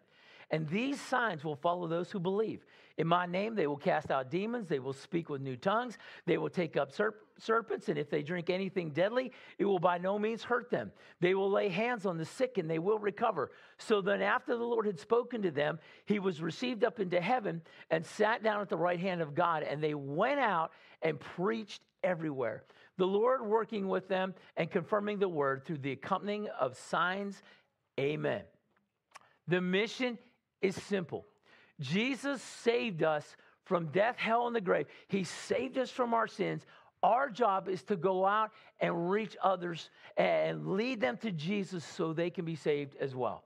And 0.51 0.69
these 0.69 1.01
signs 1.01 1.43
will 1.43 1.57
follow 1.57 1.89
those 1.89 2.11
who 2.11 2.21
believe. 2.21 2.65
In 2.97 3.09
my 3.09 3.27
name, 3.27 3.55
they 3.55 3.67
will 3.67 3.77
cast 3.77 4.11
out 4.11 4.31
demons. 4.31 4.69
They 4.69 4.79
will 4.79 4.93
speak 4.93 5.29
with 5.29 5.41
new 5.41 5.57
tongues. 5.57 5.99
They 6.27 6.39
will 6.39 6.51
take 6.51 6.77
up 6.77 6.93
serp- 6.93 7.15
serpents. 7.39 7.89
And 7.89 7.99
if 7.99 8.09
they 8.09 8.23
drink 8.23 8.51
anything 8.51 8.91
deadly, 8.91 9.33
it 9.59 9.65
will 9.65 9.79
by 9.79 9.99
no 9.99 10.19
means 10.19 10.45
hurt 10.45 10.71
them. 10.71 10.93
They 11.21 11.35
will 11.35 11.51
lay 11.51 11.71
hands 11.71 12.07
on 12.07 12.19
the 12.19 12.25
sick 12.25 12.59
and 12.59 12.71
they 12.71 12.79
will 12.79 12.99
recover. 12.99 13.51
So 13.79 14.01
then, 14.01 14.23
after 14.23 14.57
the 14.57 14.65
Lord 14.65 14.87
had 14.87 15.01
spoken 15.01 15.43
to 15.43 15.51
them, 15.51 15.79
he 16.05 16.19
was 16.19 16.41
received 16.41 16.85
up 16.85 17.01
into 17.01 17.21
heaven 17.21 17.63
and 17.91 18.07
sat 18.07 18.43
down 18.43 18.61
at 18.61 18.69
the 18.69 18.77
right 18.77 19.01
hand 19.01 19.23
of 19.23 19.35
God. 19.35 19.65
And 19.65 19.83
they 19.83 19.95
went 19.95 20.39
out 20.39 20.71
and 21.03 21.19
preached 21.19 21.81
everywhere. 22.05 22.65
The 22.97 23.07
Lord 23.07 23.45
working 23.45 23.89
with 23.89 24.09
them 24.09 24.35
and 24.57 24.71
confirming 24.71 25.19
the 25.19 25.29
word 25.29 25.65
through 25.65 25.79
the 25.79 25.93
accompanying 25.93 26.49
of 26.61 26.77
signs. 26.77 27.43
Amen. 27.99 28.43
The 29.49 29.61
mission 29.61 30.19
is 30.63 30.77
simple. 30.77 31.27
Jesus 31.81 32.41
saved 32.41 33.03
us 33.03 33.37
from 33.65 33.87
death, 33.87 34.17
hell, 34.17 34.47
and 34.47 34.55
the 34.55 34.61
grave. 34.61 34.87
He 35.09 35.25
saved 35.25 35.79
us 35.79 35.91
from 35.91 36.15
our 36.15 36.29
sins. 36.29 36.65
Our 37.03 37.29
job 37.31 37.69
is 37.69 37.83
to 37.85 37.97
go 37.97 38.25
out 38.25 38.51
and 38.81 39.11
reach 39.11 39.37
others 39.43 39.91
and 40.17 40.69
lead 40.69 41.01
them 41.01 41.17
to 41.19 41.31
Jesus 41.31 41.85
so 41.85 42.13
they 42.13 42.31
can 42.31 42.45
be 42.45 42.57
saved 42.57 42.97
as 43.01 43.15
well. 43.15 43.45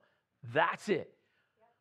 That's 0.52 0.88
it. 0.88 1.10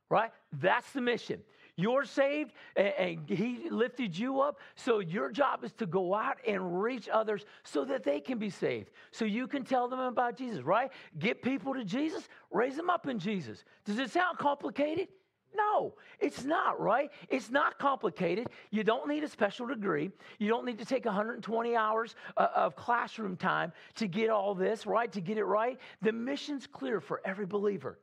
Right? 0.10 0.32
That's 0.54 0.90
the 0.92 1.02
mission. 1.02 1.42
You're 1.78 2.06
saved 2.06 2.54
and, 2.76 3.30
He 3.30 3.70
lifted 3.70 4.18
you 4.18 4.42
up. 4.42 4.60
So 4.76 5.00
your 5.00 5.32
job 5.32 5.64
is 5.64 5.72
to 5.74 5.86
go 5.86 6.16
out 6.16 6.38
and 6.46 6.82
reach 6.82 7.08
others 7.08 7.46
so 7.64 7.86
that 7.86 8.04
they 8.04 8.20
can 8.20 8.40
be 8.40 8.50
saved. 8.50 8.90
So 9.12 9.26
you 9.26 9.48
can 9.48 9.64
tell 9.64 9.88
them 9.88 10.00
about 10.00 10.36
Jesus, 10.38 10.64
right? 10.64 10.92
Get 11.20 11.44
people 11.44 11.76
to 11.76 11.86
Jesus, 11.86 12.28
raise 12.52 12.76
them 12.76 12.90
up 12.90 13.08
in 13.08 13.20
Jesus. 13.20 13.64
Does 13.86 14.00
it 14.00 14.10
sound 14.10 14.40
complicated? 14.40 15.08
No, 15.56 15.94
it's 16.20 16.44
not, 16.44 16.80
right? 16.80 17.10
It's 17.30 17.50
not 17.50 17.80
complicated. 17.80 18.48
You 18.70 18.84
don't 18.84 19.08
need 19.08 19.24
a 19.24 19.30
special 19.30 19.68
degree. 19.68 20.12
You 20.40 20.50
don't 20.50 20.66
need 20.66 20.80
to 20.80 20.86
take 20.86 21.06
120 21.06 21.76
hours 21.76 22.16
uh, 22.36 22.48
of 22.56 22.76
classroom 22.76 23.38
time 23.38 23.72
to 23.96 24.08
get 24.08 24.30
all 24.30 24.54
this, 24.54 24.86
right? 24.86 25.12
To 25.12 25.22
get 25.22 25.38
it 25.38 25.46
right. 25.46 25.80
The 26.02 26.12
mission's 26.12 26.68
clear 26.68 27.00
for 27.00 27.22
every 27.24 27.46
believer. 27.46 27.98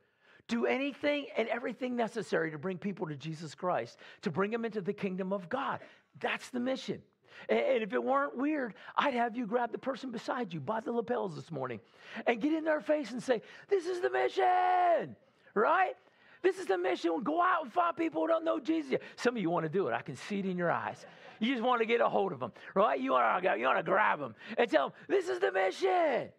Do 0.47 0.65
anything 0.65 1.27
and 1.37 1.47
everything 1.47 1.95
necessary 1.95 2.51
to 2.51 2.57
bring 2.57 2.77
people 2.77 3.07
to 3.07 3.15
Jesus 3.15 3.55
Christ, 3.55 3.97
to 4.21 4.31
bring 4.31 4.51
them 4.51 4.65
into 4.65 4.81
the 4.81 4.93
kingdom 4.93 5.33
of 5.33 5.49
God. 5.49 5.79
That's 6.19 6.49
the 6.49 6.59
mission. 6.59 7.01
And 7.49 7.83
if 7.83 7.93
it 7.93 8.03
weren't 8.03 8.37
weird, 8.37 8.75
I'd 8.95 9.13
have 9.13 9.35
you 9.35 9.45
grab 9.45 9.71
the 9.71 9.77
person 9.77 10.11
beside 10.11 10.53
you 10.53 10.59
by 10.59 10.79
the 10.79 10.91
lapels 10.91 11.35
this 11.35 11.51
morning 11.51 11.79
and 12.25 12.39
get 12.39 12.53
in 12.53 12.63
their 12.63 12.79
face 12.79 13.11
and 13.11 13.21
say, 13.21 13.41
This 13.67 13.85
is 13.85 14.01
the 14.01 14.09
mission, 14.09 15.15
right? 15.53 15.93
This 16.41 16.59
is 16.59 16.67
the 16.67 16.77
mission. 16.77 17.23
Go 17.23 17.41
out 17.41 17.63
and 17.63 17.73
find 17.73 17.97
people 17.97 18.21
who 18.21 18.27
don't 18.27 18.45
know 18.45 18.59
Jesus. 18.59 18.99
Some 19.15 19.35
of 19.35 19.41
you 19.41 19.49
want 19.49 19.65
to 19.65 19.69
do 19.69 19.87
it. 19.87 19.93
I 19.93 20.01
can 20.01 20.15
see 20.15 20.39
it 20.39 20.45
in 20.45 20.57
your 20.57 20.71
eyes. 20.71 21.05
You 21.39 21.51
just 21.51 21.63
want 21.63 21.81
to 21.81 21.85
get 21.85 22.01
a 22.01 22.07
hold 22.07 22.31
of 22.31 22.39
them, 22.39 22.53
right? 22.73 22.99
You 22.99 23.11
want 23.11 23.43
to, 23.43 23.57
you 23.57 23.65
want 23.65 23.79
to 23.79 23.83
grab 23.83 24.19
them 24.19 24.35
and 24.57 24.69
tell 24.69 24.89
them, 24.89 24.97
This 25.07 25.27
is 25.27 25.39
the 25.39 25.51
mission. 25.51 26.29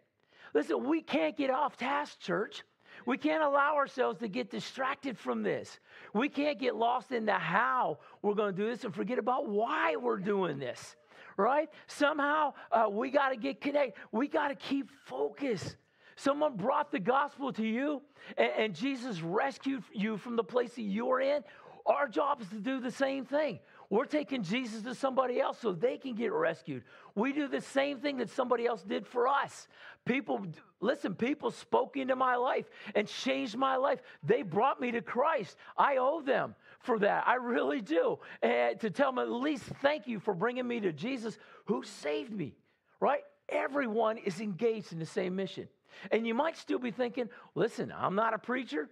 Listen, 0.53 0.87
we 0.87 1.01
can't 1.01 1.37
get 1.37 1.49
off 1.49 1.77
task, 1.77 2.19
church. 2.19 2.63
We 3.07 3.17
can't 3.17 3.41
allow 3.41 3.77
ourselves 3.77 4.19
to 4.19 4.27
get 4.27 4.51
distracted 4.51 5.17
from 5.17 5.41
this. 5.41 5.79
We 6.13 6.27
can't 6.27 6.59
get 6.59 6.75
lost 6.75 7.13
in 7.13 7.25
the 7.25 7.35
how 7.35 7.99
we're 8.21 8.33
going 8.33 8.53
to 8.53 8.61
do 8.61 8.69
this 8.69 8.83
and 8.83 8.93
forget 8.93 9.17
about 9.17 9.47
why 9.47 9.95
we're 9.95 10.17
doing 10.17 10.59
this, 10.59 10.97
right? 11.37 11.69
Somehow 11.87 12.53
uh, 12.69 12.89
we 12.91 13.09
got 13.09 13.29
to 13.29 13.37
get 13.37 13.61
connected. 13.61 13.93
We 14.11 14.27
got 14.27 14.49
to 14.49 14.55
keep 14.55 14.91
focused. 15.05 15.77
Someone 16.17 16.57
brought 16.57 16.91
the 16.91 16.99
gospel 16.99 17.53
to 17.53 17.63
you 17.65 18.01
and, 18.37 18.51
and 18.57 18.75
Jesus 18.75 19.21
rescued 19.21 19.83
you 19.93 20.17
from 20.17 20.35
the 20.35 20.43
place 20.43 20.73
that 20.73 20.81
you're 20.81 21.21
in. 21.21 21.43
Our 21.85 22.09
job 22.09 22.41
is 22.41 22.49
to 22.49 22.59
do 22.59 22.81
the 22.81 22.91
same 22.91 23.23
thing. 23.23 23.59
We're 23.89 24.05
taking 24.05 24.43
Jesus 24.43 24.81
to 24.83 24.93
somebody 24.93 25.39
else 25.39 25.59
so 25.61 25.71
they 25.71 25.97
can 25.97 26.13
get 26.13 26.33
rescued. 26.33 26.83
We 27.15 27.31
do 27.31 27.47
the 27.47 27.61
same 27.61 27.99
thing 27.99 28.17
that 28.17 28.29
somebody 28.29 28.65
else 28.65 28.83
did 28.83 29.07
for 29.07 29.27
us. 29.29 29.69
People, 30.03 30.45
listen, 30.81 31.15
people 31.15 31.51
spoke 31.51 31.95
into 31.95 32.15
my 32.15 32.35
life 32.35 32.65
and 32.95 33.07
changed 33.07 33.55
my 33.55 33.77
life. 33.77 34.01
They 34.23 34.41
brought 34.41 34.81
me 34.81 34.91
to 34.91 35.01
Christ. 35.01 35.55
I 35.77 35.97
owe 35.97 36.21
them 36.21 36.53
for 36.81 36.99
that. 36.99 37.27
I 37.27 37.35
really 37.35 37.79
do. 37.79 38.19
And 38.41 38.77
to 38.81 38.89
tell 38.89 39.11
them 39.11 39.19
at 39.19 39.31
least 39.31 39.63
thank 39.81 40.05
you 40.05 40.19
for 40.19 40.33
bringing 40.33 40.67
me 40.67 40.81
to 40.81 40.91
Jesus 40.91 41.37
who 41.65 41.83
saved 41.83 42.33
me, 42.33 42.55
right? 42.99 43.21
Everyone 43.47 44.17
is 44.17 44.41
engaged 44.41 44.91
in 44.91 44.99
the 44.99 45.05
same 45.05 45.35
mission. 45.35 45.69
And 46.11 46.27
you 46.27 46.33
might 46.33 46.57
still 46.57 46.79
be 46.79 46.91
thinking, 46.91 47.29
listen, 47.55 47.93
I'm 47.95 48.15
not 48.15 48.33
a 48.33 48.37
preacher. 48.37 48.89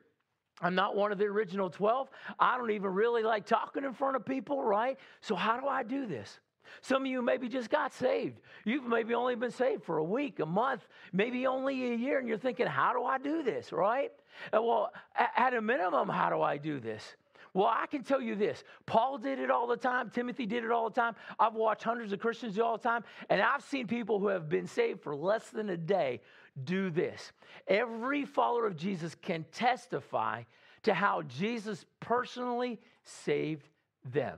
I'm 0.61 0.75
not 0.75 0.95
one 0.95 1.11
of 1.11 1.17
the 1.17 1.25
original 1.25 1.69
12. 1.69 2.09
I 2.39 2.57
don't 2.57 2.71
even 2.71 2.91
really 2.91 3.23
like 3.23 3.45
talking 3.45 3.83
in 3.83 3.93
front 3.93 4.15
of 4.15 4.25
people, 4.25 4.63
right? 4.63 4.97
So, 5.21 5.35
how 5.35 5.59
do 5.59 5.67
I 5.67 5.83
do 5.83 6.05
this? 6.05 6.39
Some 6.81 7.03
of 7.03 7.07
you 7.07 7.21
maybe 7.21 7.47
just 7.47 7.69
got 7.69 7.93
saved. 7.93 8.39
You've 8.63 8.85
maybe 8.85 9.13
only 9.13 9.35
been 9.35 9.51
saved 9.51 9.83
for 9.83 9.97
a 9.97 10.03
week, 10.03 10.39
a 10.39 10.45
month, 10.45 10.87
maybe 11.13 11.45
only 11.47 11.91
a 11.91 11.95
year, 11.95 12.19
and 12.19 12.27
you're 12.27 12.37
thinking, 12.37 12.67
how 12.67 12.93
do 12.93 13.03
I 13.03 13.17
do 13.17 13.43
this, 13.43 13.71
right? 13.71 14.11
Uh, 14.55 14.61
well, 14.61 14.91
at 15.15 15.53
a 15.53 15.61
minimum, 15.61 16.09
how 16.09 16.29
do 16.29 16.41
I 16.41 16.57
do 16.57 16.79
this? 16.79 17.15
Well, 17.53 17.67
I 17.67 17.85
can 17.87 18.03
tell 18.03 18.21
you 18.21 18.35
this 18.35 18.65
Paul 18.85 19.17
did 19.17 19.39
it 19.39 19.49
all 19.49 19.65
the 19.65 19.77
time, 19.77 20.09
Timothy 20.09 20.45
did 20.45 20.65
it 20.65 20.71
all 20.71 20.89
the 20.89 20.99
time. 20.99 21.15
I've 21.39 21.53
watched 21.53 21.83
hundreds 21.83 22.11
of 22.11 22.19
Christians 22.19 22.55
do 22.55 22.63
all 22.63 22.77
the 22.77 22.83
time, 22.83 23.03
and 23.29 23.41
I've 23.41 23.63
seen 23.63 23.87
people 23.87 24.19
who 24.19 24.27
have 24.27 24.49
been 24.49 24.67
saved 24.67 25.01
for 25.01 25.15
less 25.15 25.49
than 25.49 25.69
a 25.69 25.77
day 25.77 26.21
do 26.63 26.89
this. 26.89 27.31
Every 27.67 28.25
follower 28.25 28.65
of 28.67 28.75
Jesus 28.75 29.15
can 29.15 29.45
testify 29.51 30.43
to 30.83 30.93
how 30.93 31.23
Jesus 31.23 31.85
personally 31.99 32.79
saved 33.03 33.67
them. 34.11 34.37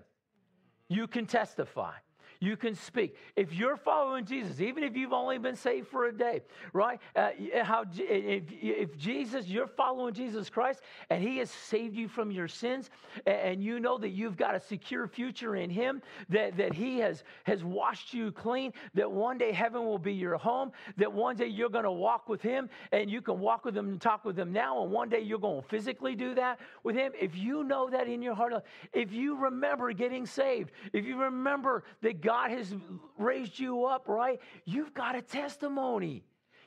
You 0.88 1.08
can 1.08 1.26
testify 1.26 1.94
you 2.40 2.58
can 2.58 2.76
speak. 2.76 3.16
If 3.36 3.54
you're 3.54 3.78
following 3.78 4.26
Jesus, 4.26 4.62
even 4.62 4.84
if 4.84 4.96
you've 4.96 5.14
only 5.14 5.38
been 5.38 5.56
saved 5.56 5.88
for 5.88 6.06
a 6.06 6.16
day, 6.16 6.42
right? 6.74 7.00
Uh, 7.16 7.30
how 7.64 7.86
if, 7.98 8.44
if 8.62 8.98
Jesus, 8.98 9.48
you're 9.48 9.68
following 9.68 10.14
Jesus 10.14 10.50
Christ, 10.50 10.82
and 11.10 11.22
He 11.22 11.38
has 11.38 11.50
saved 11.50 11.96
you 11.96 12.08
from 12.08 12.32
your 12.32 12.48
sins, 12.48 12.90
and 13.26 13.64
you 13.64 13.80
know 13.80 13.98
that 13.98 14.10
you've 14.10 14.38
got 14.38 14.56
a 14.56 14.60
secure 14.60 15.08
future 15.08 15.56
in 15.56 15.70
Him, 15.70 16.02
that, 16.30 16.58
that 16.58 16.74
He 16.74 17.00
has 17.00 17.24
has 17.46 17.64
washed 17.64 18.14
you 18.14 18.32
clean, 18.32 18.74
that 18.94 19.12
one 19.12 19.38
day 19.38 19.52
heaven 19.52 19.86
will 19.86 19.98
be 19.98 20.14
your 20.14 20.38
home, 20.38 20.72
that 20.98 21.12
one 21.12 21.36
day 21.36 21.48
you're 21.48 21.70
going 21.70 21.84
to 21.84 21.92
walk 21.92 22.30
with 22.30 22.42
Him, 22.42 22.70
and 22.92 23.10
you 23.10 23.22
can 23.22 23.40
walk 23.40 23.66
with 23.66 23.76
Him 23.76 23.88
and 23.88 24.02
talk 24.02 24.26
with 24.26 24.38
Him 24.38 24.52
now, 24.52 24.84
and 24.84 24.92
one 24.92 25.10
day 25.10 25.22
you're 25.22 25.40
going 25.40 25.62
to 25.62 25.68
physically 25.68 26.16
do 26.16 26.36
that 26.36 26.60
with 26.84 26.96
Him. 26.96 27.12
If 27.20 27.36
you 27.36 27.64
know 27.64 27.90
that 27.90 28.08
in 28.08 28.22
your 28.22 28.36
heart, 28.36 28.54
if 28.94 29.12
you 29.12 29.38
remember 29.38 29.92
getting 29.94 30.26
saved, 30.26 30.72
if 30.94 31.06
you 31.06 31.22
remember 31.22 31.84
that 32.02 32.22
God 32.22 32.27
has 32.34 32.74
raised 33.18 33.60
you 33.60 33.86
up, 33.86 34.08
right? 34.08 34.40
You've 34.66 34.94
got 34.94 35.16
a 35.16 35.22
testimony. 35.22 36.24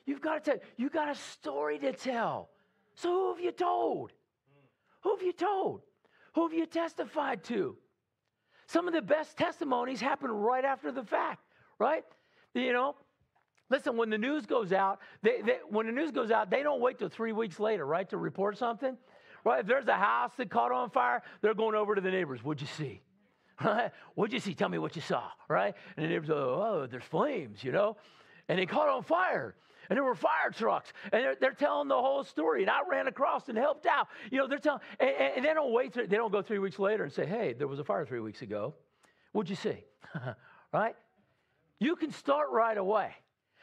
You've 0.06 0.20
got 0.20 0.48
a 0.48 0.52
te- 0.52 0.64
you 0.76 0.90
got 0.90 1.08
a 1.08 1.14
story 1.14 1.78
to 1.78 1.92
tell. 1.92 2.50
So 2.94 3.08
who 3.08 3.34
have 3.34 3.44
you 3.44 3.52
told? 3.52 4.12
Who 5.02 5.16
have 5.16 5.22
you 5.22 5.32
told? 5.32 5.82
Who 6.34 6.48
have 6.48 6.56
you 6.56 6.66
testified 6.66 7.44
to? 7.44 7.76
Some 8.66 8.86
of 8.86 8.94
the 8.94 9.02
best 9.02 9.36
testimonies 9.36 10.00
happen 10.00 10.30
right 10.30 10.64
after 10.64 10.92
the 10.92 11.02
fact, 11.02 11.42
right? 11.78 12.04
You 12.54 12.72
know, 12.72 12.96
listen, 13.68 13.96
when 13.96 14.10
the 14.10 14.18
news 14.18 14.46
goes 14.46 14.72
out, 14.72 15.00
they, 15.22 15.42
they, 15.42 15.58
when 15.68 15.86
the 15.86 15.92
news 15.92 16.10
goes 16.10 16.30
out, 16.30 16.50
they 16.50 16.62
don't 16.62 16.80
wait 16.80 16.98
till 16.98 17.08
three 17.08 17.32
weeks 17.32 17.58
later, 17.58 17.84
right, 17.84 18.08
to 18.10 18.16
report 18.16 18.58
something. 18.58 18.96
Right? 19.44 19.60
If 19.60 19.66
there's 19.66 19.88
a 19.88 19.94
house 19.94 20.32
that 20.36 20.50
caught 20.50 20.70
on 20.70 20.90
fire, 20.90 21.22
they're 21.40 21.54
going 21.54 21.74
over 21.74 21.94
to 21.94 22.00
the 22.00 22.10
neighbors. 22.10 22.44
What'd 22.44 22.60
you 22.60 22.68
see? 22.68 23.00
Right? 23.62 23.90
What'd 24.14 24.32
you 24.32 24.40
see? 24.40 24.54
Tell 24.54 24.68
me 24.68 24.78
what 24.78 24.96
you 24.96 25.02
saw, 25.02 25.24
right? 25.48 25.74
And 25.96 26.04
the 26.04 26.08
neighbors 26.08 26.28
go, 26.28 26.36
oh, 26.36 26.86
there's 26.90 27.04
flames, 27.04 27.62
you 27.62 27.72
know? 27.72 27.96
And 28.48 28.58
they 28.58 28.66
caught 28.66 28.88
on 28.88 29.02
fire. 29.02 29.54
And 29.88 29.96
there 29.96 30.04
were 30.04 30.14
fire 30.14 30.50
trucks. 30.52 30.92
And 31.12 31.24
they're, 31.24 31.36
they're 31.40 31.52
telling 31.52 31.88
the 31.88 31.96
whole 31.96 32.24
story. 32.24 32.62
And 32.62 32.70
I 32.70 32.80
ran 32.88 33.06
across 33.06 33.48
and 33.48 33.58
helped 33.58 33.86
out. 33.86 34.08
You 34.30 34.38
know, 34.38 34.46
they're 34.46 34.58
telling, 34.58 34.80
and, 34.98 35.10
and 35.36 35.44
they 35.44 35.52
don't 35.52 35.72
wait, 35.72 35.92
they 35.92 36.06
don't 36.06 36.32
go 36.32 36.42
three 36.42 36.58
weeks 36.58 36.78
later 36.78 37.04
and 37.04 37.12
say, 37.12 37.26
hey, 37.26 37.52
there 37.52 37.68
was 37.68 37.80
a 37.80 37.84
fire 37.84 38.06
three 38.06 38.20
weeks 38.20 38.42
ago. 38.42 38.74
What'd 39.32 39.50
you 39.50 39.56
see? 39.56 39.84
right? 40.72 40.96
You 41.78 41.96
can 41.96 42.12
start 42.12 42.50
right 42.50 42.78
away. 42.78 43.10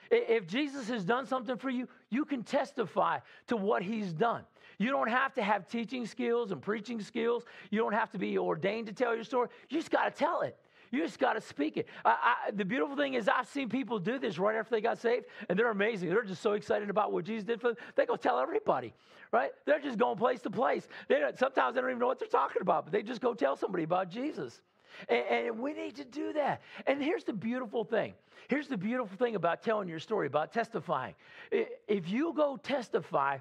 If 0.10 0.48
Jesus 0.48 0.88
has 0.90 1.04
done 1.04 1.26
something 1.26 1.58
for 1.58 1.70
you, 1.70 1.88
you 2.10 2.26
can 2.26 2.44
testify 2.44 3.20
to 3.48 3.58
what 3.58 3.84
he's 3.84 4.14
done. 4.14 4.44
You 4.78 4.92
don't 4.92 5.10
have 5.10 5.34
to 5.36 5.44
have 5.44 5.68
teaching 5.68 6.06
skills 6.06 6.52
and 6.52 6.62
preaching 6.62 7.02
skills. 7.02 7.44
You 7.72 7.80
don't 7.80 7.94
have 7.94 8.12
to 8.12 8.20
be 8.20 8.38
ordained 8.38 8.88
to 8.88 8.94
tell 8.94 9.16
your 9.16 9.24
story. 9.24 9.50
You 9.70 9.78
just 9.80 9.92
got 9.92 10.06
to 10.06 10.12
tell 10.12 10.42
it. 10.42 10.58
You 10.92 11.04
just 11.04 11.20
got 11.20 11.34
to 11.34 11.42
speak 11.42 11.78
it. 11.78 11.88
I, 12.06 12.36
I, 12.48 12.52
the 12.52 12.64
beautiful 12.64 12.96
thing 12.96 13.16
is, 13.16 13.28
I've 13.28 13.48
seen 13.48 13.70
people 13.70 14.00
do 14.00 14.20
this 14.20 14.40
right 14.40 14.56
after 14.56 14.74
they 14.76 14.82
got 14.82 15.00
saved, 15.00 15.26
and 15.50 15.58
they're 15.58 15.72
amazing. 15.72 16.10
They're 16.10 16.24
just 16.24 16.42
so 16.42 16.54
excited 16.54 16.90
about 16.90 17.12
what 17.12 17.26
Jesus 17.26 17.44
did 17.44 17.60
for 17.60 17.70
them. 17.70 17.78
They 17.96 18.06
go 18.06 18.16
tell 18.16 18.40
everybody, 18.40 18.94
right? 19.32 19.52
They're 19.66 19.80
just 19.80 19.98
going 19.98 20.18
place 20.18 20.42
to 20.42 20.50
place. 20.50 20.88
They 21.10 21.22
sometimes 21.38 21.76
they 21.76 21.82
don't 21.82 21.90
even 21.90 22.00
know 22.00 22.08
what 22.08 22.20
they're 22.20 22.28
talking 22.28 22.62
about, 22.62 22.86
but 22.86 22.94
they 22.94 23.04
just 23.04 23.22
go 23.22 23.34
tell 23.34 23.56
somebody 23.56 23.84
about 23.84 24.10
Jesus. 24.10 24.62
And, 25.10 25.26
and, 25.30 25.60
we 25.60 25.74
need 25.74 25.96
to 25.98 26.06
do 26.06 26.34
that. 26.34 26.62
And 26.88 27.04
here's 27.04 27.24
the 27.24 27.34
beautiful 27.34 27.84
thing. 27.84 28.14
Here's 28.48 28.68
the 28.68 28.78
beautiful 28.78 29.16
thing 29.18 29.36
about 29.36 29.62
telling 29.62 29.90
your 29.90 30.00
story, 30.00 30.26
about 30.26 30.54
testifying. 30.54 31.14
If 31.52 32.10
you 32.10 32.34
go 32.34 32.58
testify, 32.58 33.38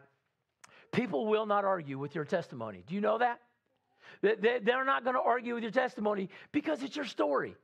People 0.93 1.26
will 1.26 1.47
not 1.47 1.64
argue 1.64 1.99
with 1.99 2.14
your 2.14 2.25
testimony. 2.25 2.85
Do 2.87 2.95
you 2.95 3.00
know 3.00 3.19
that? 3.19 3.40
They're 4.23 4.85
not 4.85 5.05
going 5.05 5.16
to 5.16 5.23
argue 5.23 5.55
with 5.55 5.62
your 5.62 5.73
testimony 5.73 6.31
because 6.52 6.83
it's 6.83 6.97
your 6.97 7.05
story. 7.05 7.57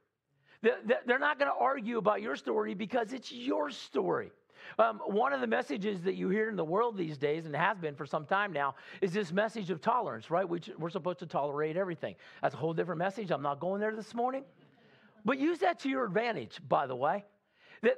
They're 0.62 1.18
not 1.18 1.38
going 1.38 1.50
to 1.50 1.58
argue 1.58 1.98
about 1.98 2.22
your 2.22 2.36
story 2.36 2.74
because 2.74 3.12
it's 3.12 3.32
your 3.32 3.70
story. 3.70 4.30
Um, 4.78 5.00
one 5.06 5.32
of 5.32 5.40
the 5.40 5.46
messages 5.46 6.02
that 6.02 6.14
you 6.14 6.28
hear 6.28 6.48
in 6.48 6.54
the 6.54 6.64
world 6.64 6.96
these 6.96 7.18
days, 7.18 7.46
and 7.46 7.56
has 7.56 7.78
been 7.78 7.96
for 7.96 8.06
some 8.06 8.24
time 8.24 8.52
now, 8.52 8.76
is 9.00 9.12
this 9.12 9.32
message 9.32 9.70
of 9.70 9.80
tolerance, 9.80 10.30
right? 10.30 10.48
We, 10.48 10.60
we're 10.78 10.90
supposed 10.90 11.18
to 11.18 11.26
tolerate 11.26 11.76
everything. 11.76 12.14
That's 12.42 12.54
a 12.54 12.58
whole 12.58 12.72
different 12.72 13.00
message. 13.00 13.32
I'm 13.32 13.42
not 13.42 13.58
going 13.58 13.80
there 13.80 13.94
this 13.96 14.14
morning. 14.14 14.44
But 15.24 15.38
use 15.38 15.58
that 15.60 15.80
to 15.80 15.88
your 15.88 16.04
advantage, 16.04 16.60
by 16.68 16.86
the 16.86 16.96
way. 16.96 17.24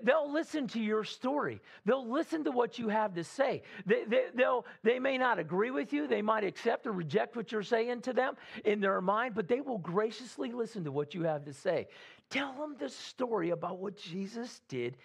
They'll 0.03 0.33
listen 0.33 0.67
to 0.69 0.81
your 0.81 1.05
story. 1.05 1.61
They'll 1.85 2.11
listen 2.11 2.45
to 2.45 2.51
what 2.51 2.79
you 2.79 2.89
have 2.89 3.15
to 3.15 3.25
say. 3.25 3.63
They, 3.85 4.05
they, 4.05 4.25
they'll, 4.35 4.65
they 4.83 4.99
may 4.99 5.19
not 5.19 5.39
agree 5.39 5.71
with 5.71 5.93
you. 5.93 6.07
They 6.07 6.23
might 6.23 6.43
accept 6.43 6.87
or 6.87 6.93
reject 6.93 7.37
what 7.37 7.53
you're 7.53 7.63
saying 7.63 8.01
to 8.03 8.15
them 8.15 8.35
in 8.65 8.81
their 8.81 9.03
mind, 9.03 9.35
but 9.35 9.47
they 9.47 9.61
will 9.61 9.79
graciously 9.79 10.53
listen 10.53 10.85
to 10.85 10.93
what 10.93 11.15
you 11.15 11.25
have 11.25 11.45
to 11.45 11.53
say. 11.53 11.89
Tell 12.31 12.55
them 12.55 12.77
the 12.79 12.89
story 12.89 13.51
about 13.51 13.79
what 13.79 13.97
Jesus 13.99 14.63
did 14.69 14.97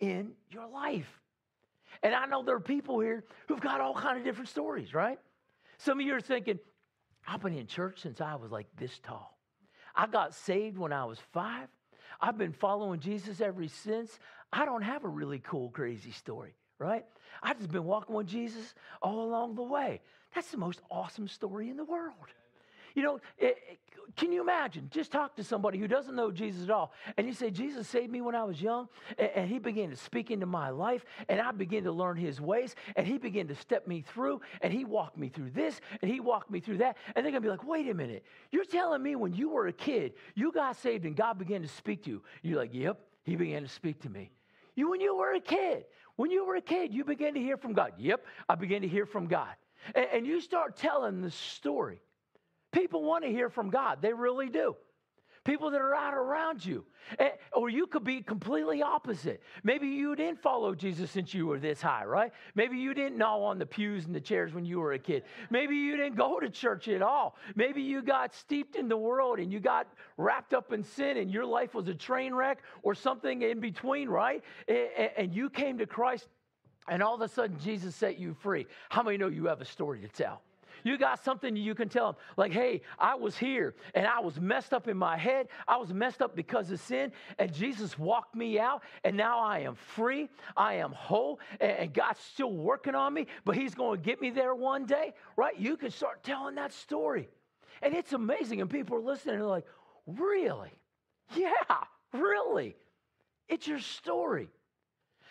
in 0.00 0.32
your 0.50 0.68
life. 0.68 1.20
And 2.02 2.14
I 2.14 2.26
know 2.26 2.42
there 2.42 2.56
are 2.56 2.60
people 2.60 3.00
here 3.00 3.24
who've 3.48 3.60
got 3.60 3.80
all 3.80 3.94
kind 3.94 4.18
of 4.18 4.24
different 4.24 4.50
stories, 4.50 4.92
right? 4.92 5.18
Some 5.78 5.98
of 5.98 6.06
you 6.06 6.14
are 6.14 6.20
thinking, 6.20 6.58
I've 7.26 7.42
been 7.42 7.56
in 7.56 7.66
church 7.66 8.02
since 8.02 8.20
I 8.20 8.34
was 8.34 8.52
like 8.52 8.66
this 8.76 8.98
tall. 8.98 9.38
I 9.94 10.06
got 10.06 10.34
saved 10.34 10.76
when 10.76 10.92
I 10.92 11.06
was 11.06 11.18
five. 11.32 11.68
I've 12.20 12.38
been 12.38 12.52
following 12.52 13.00
Jesus 13.00 13.40
ever 13.40 13.66
since. 13.68 14.18
I 14.52 14.64
don't 14.64 14.82
have 14.82 15.04
a 15.04 15.08
really 15.08 15.38
cool, 15.40 15.70
crazy 15.70 16.12
story, 16.12 16.54
right? 16.78 17.04
I've 17.42 17.58
just 17.58 17.72
been 17.72 17.84
walking 17.84 18.14
with 18.14 18.26
Jesus 18.26 18.74
all 19.02 19.24
along 19.24 19.54
the 19.54 19.62
way. 19.62 20.00
That's 20.34 20.50
the 20.50 20.58
most 20.58 20.80
awesome 20.90 21.28
story 21.28 21.68
in 21.68 21.76
the 21.76 21.84
world. 21.84 22.14
You 22.96 23.02
know, 23.02 23.20
it, 23.38 23.58
it, 23.70 23.78
can 24.16 24.32
you 24.32 24.40
imagine? 24.40 24.88
Just 24.90 25.12
talk 25.12 25.36
to 25.36 25.44
somebody 25.44 25.78
who 25.78 25.86
doesn't 25.86 26.16
know 26.16 26.30
Jesus 26.30 26.64
at 26.64 26.70
all, 26.70 26.92
and 27.18 27.26
you 27.26 27.34
say, 27.34 27.50
Jesus 27.50 27.86
saved 27.86 28.10
me 28.10 28.22
when 28.22 28.34
I 28.34 28.42
was 28.44 28.60
young, 28.60 28.88
and, 29.18 29.30
and, 29.34 29.48
He 29.50 29.58
began 29.58 29.90
to 29.90 29.96
speak 29.96 30.30
into 30.30 30.46
my 30.46 30.70
life, 30.70 31.04
and 31.28 31.38
I 31.38 31.52
began 31.52 31.84
to 31.84 31.92
learn 31.92 32.16
His 32.16 32.40
ways, 32.40 32.74
and 32.96 33.06
He 33.06 33.18
began 33.18 33.48
to 33.48 33.54
step 33.54 33.86
me 33.86 34.00
through, 34.00 34.40
and 34.62 34.72
He 34.72 34.86
walked 34.86 35.18
me 35.18 35.28
through 35.28 35.50
this, 35.50 35.78
and 36.00 36.10
He 36.10 36.20
walked 36.20 36.50
me 36.50 36.60
through 36.60 36.78
that. 36.78 36.96
And 37.14 37.24
they're 37.24 37.32
gonna 37.32 37.42
be 37.42 37.50
like, 37.50 37.68
wait 37.68 37.86
a 37.90 37.94
minute, 37.94 38.24
you're 38.50 38.64
telling 38.64 39.02
me 39.02 39.14
when 39.14 39.34
you 39.34 39.50
were 39.50 39.66
a 39.66 39.72
kid, 39.72 40.14
you 40.34 40.50
got 40.50 40.76
saved, 40.76 41.04
and 41.04 41.14
God 41.14 41.38
began 41.38 41.60
to 41.60 41.68
speak 41.68 42.04
to 42.04 42.10
you. 42.10 42.22
You're 42.42 42.58
like, 42.58 42.72
yep, 42.72 42.98
He 43.24 43.36
began 43.36 43.62
to 43.62 43.68
speak 43.68 44.00
to 44.02 44.08
me. 44.08 44.30
You, 44.74 44.88
when 44.88 45.02
you 45.02 45.14
were 45.14 45.34
a 45.34 45.40
kid, 45.40 45.84
when 46.16 46.30
you 46.30 46.46
were 46.46 46.56
a 46.56 46.62
kid, 46.62 46.94
you 46.94 47.04
began 47.04 47.34
to 47.34 47.40
hear 47.40 47.58
from 47.58 47.74
God. 47.74 47.92
Yep, 47.98 48.24
I 48.48 48.54
began 48.54 48.80
to 48.80 48.88
hear 48.88 49.04
from 49.04 49.26
God. 49.26 49.54
And, 49.94 50.06
and 50.14 50.26
you 50.26 50.40
start 50.40 50.76
telling 50.76 51.20
the 51.20 51.30
story. 51.30 52.00
People 52.72 53.04
want 53.04 53.24
to 53.24 53.30
hear 53.30 53.48
from 53.48 53.70
God, 53.70 53.98
they 54.00 54.12
really 54.12 54.48
do. 54.48 54.76
People 55.44 55.70
that 55.70 55.80
are 55.80 55.94
out 55.94 56.12
around 56.12 56.64
you. 56.64 56.84
Eh, 57.20 57.28
or 57.52 57.70
you 57.70 57.86
could 57.86 58.02
be 58.02 58.20
completely 58.20 58.82
opposite. 58.82 59.40
Maybe 59.62 59.86
you 59.86 60.16
didn't 60.16 60.42
follow 60.42 60.74
Jesus 60.74 61.08
since 61.08 61.32
you 61.32 61.46
were 61.46 61.60
this 61.60 61.80
high, 61.80 62.04
right? 62.04 62.32
Maybe 62.56 62.78
you 62.78 62.94
didn't 62.94 63.16
gnaw 63.16 63.44
on 63.44 63.60
the 63.60 63.64
pews 63.64 64.06
and 64.06 64.14
the 64.14 64.20
chairs 64.20 64.52
when 64.52 64.64
you 64.64 64.80
were 64.80 64.94
a 64.94 64.98
kid. 64.98 65.22
Maybe 65.48 65.76
you 65.76 65.96
didn't 65.96 66.16
go 66.16 66.40
to 66.40 66.50
church 66.50 66.88
at 66.88 67.00
all. 67.00 67.36
Maybe 67.54 67.80
you 67.80 68.02
got 68.02 68.34
steeped 68.34 68.74
in 68.74 68.88
the 68.88 68.96
world 68.96 69.38
and 69.38 69.52
you 69.52 69.60
got 69.60 69.86
wrapped 70.16 70.52
up 70.52 70.72
in 70.72 70.82
sin 70.82 71.16
and 71.16 71.30
your 71.30 71.46
life 71.46 71.74
was 71.74 71.86
a 71.86 71.94
train 71.94 72.34
wreck 72.34 72.58
or 72.82 72.96
something 72.96 73.42
in 73.42 73.60
between, 73.60 74.08
right? 74.08 74.42
And 75.16 75.32
you 75.32 75.48
came 75.48 75.78
to 75.78 75.86
Christ 75.86 76.26
and 76.88 77.04
all 77.04 77.14
of 77.14 77.20
a 77.20 77.28
sudden 77.28 77.56
Jesus 77.60 77.94
set 77.94 78.18
you 78.18 78.34
free. 78.34 78.66
How 78.88 79.04
many 79.04 79.16
know 79.16 79.28
you 79.28 79.46
have 79.46 79.60
a 79.60 79.64
story 79.64 80.00
to 80.00 80.08
tell? 80.08 80.42
You 80.86 80.96
got 80.96 81.24
something 81.24 81.56
you 81.56 81.74
can 81.74 81.88
tell 81.88 82.12
them, 82.12 82.20
like, 82.36 82.52
hey, 82.52 82.82
I 82.96 83.16
was 83.16 83.36
here 83.36 83.74
and 83.94 84.06
I 84.06 84.20
was 84.20 84.40
messed 84.40 84.72
up 84.72 84.86
in 84.86 84.96
my 84.96 85.16
head. 85.16 85.48
I 85.66 85.78
was 85.78 85.92
messed 85.92 86.22
up 86.22 86.36
because 86.36 86.70
of 86.70 86.78
sin, 86.78 87.10
and 87.40 87.52
Jesus 87.52 87.98
walked 87.98 88.36
me 88.36 88.60
out, 88.60 88.84
and 89.02 89.16
now 89.16 89.40
I 89.40 89.58
am 89.58 89.74
free. 89.74 90.28
I 90.56 90.74
am 90.74 90.92
whole, 90.92 91.40
and 91.60 91.92
God's 91.92 92.20
still 92.20 92.52
working 92.52 92.94
on 92.94 93.12
me, 93.12 93.26
but 93.44 93.56
He's 93.56 93.74
going 93.74 93.98
to 93.98 94.04
get 94.04 94.20
me 94.20 94.30
there 94.30 94.54
one 94.54 94.86
day, 94.86 95.12
right? 95.36 95.58
You 95.58 95.76
can 95.76 95.90
start 95.90 96.22
telling 96.22 96.54
that 96.54 96.72
story. 96.72 97.28
And 97.82 97.92
it's 97.92 98.12
amazing, 98.12 98.60
and 98.60 98.70
people 98.70 98.96
are 98.96 99.02
listening 99.02 99.34
and 99.34 99.42
they're 99.42 99.48
like, 99.48 99.66
really? 100.06 100.70
Yeah, 101.34 101.50
really? 102.12 102.76
It's 103.48 103.66
your 103.66 103.80
story. 103.80 104.50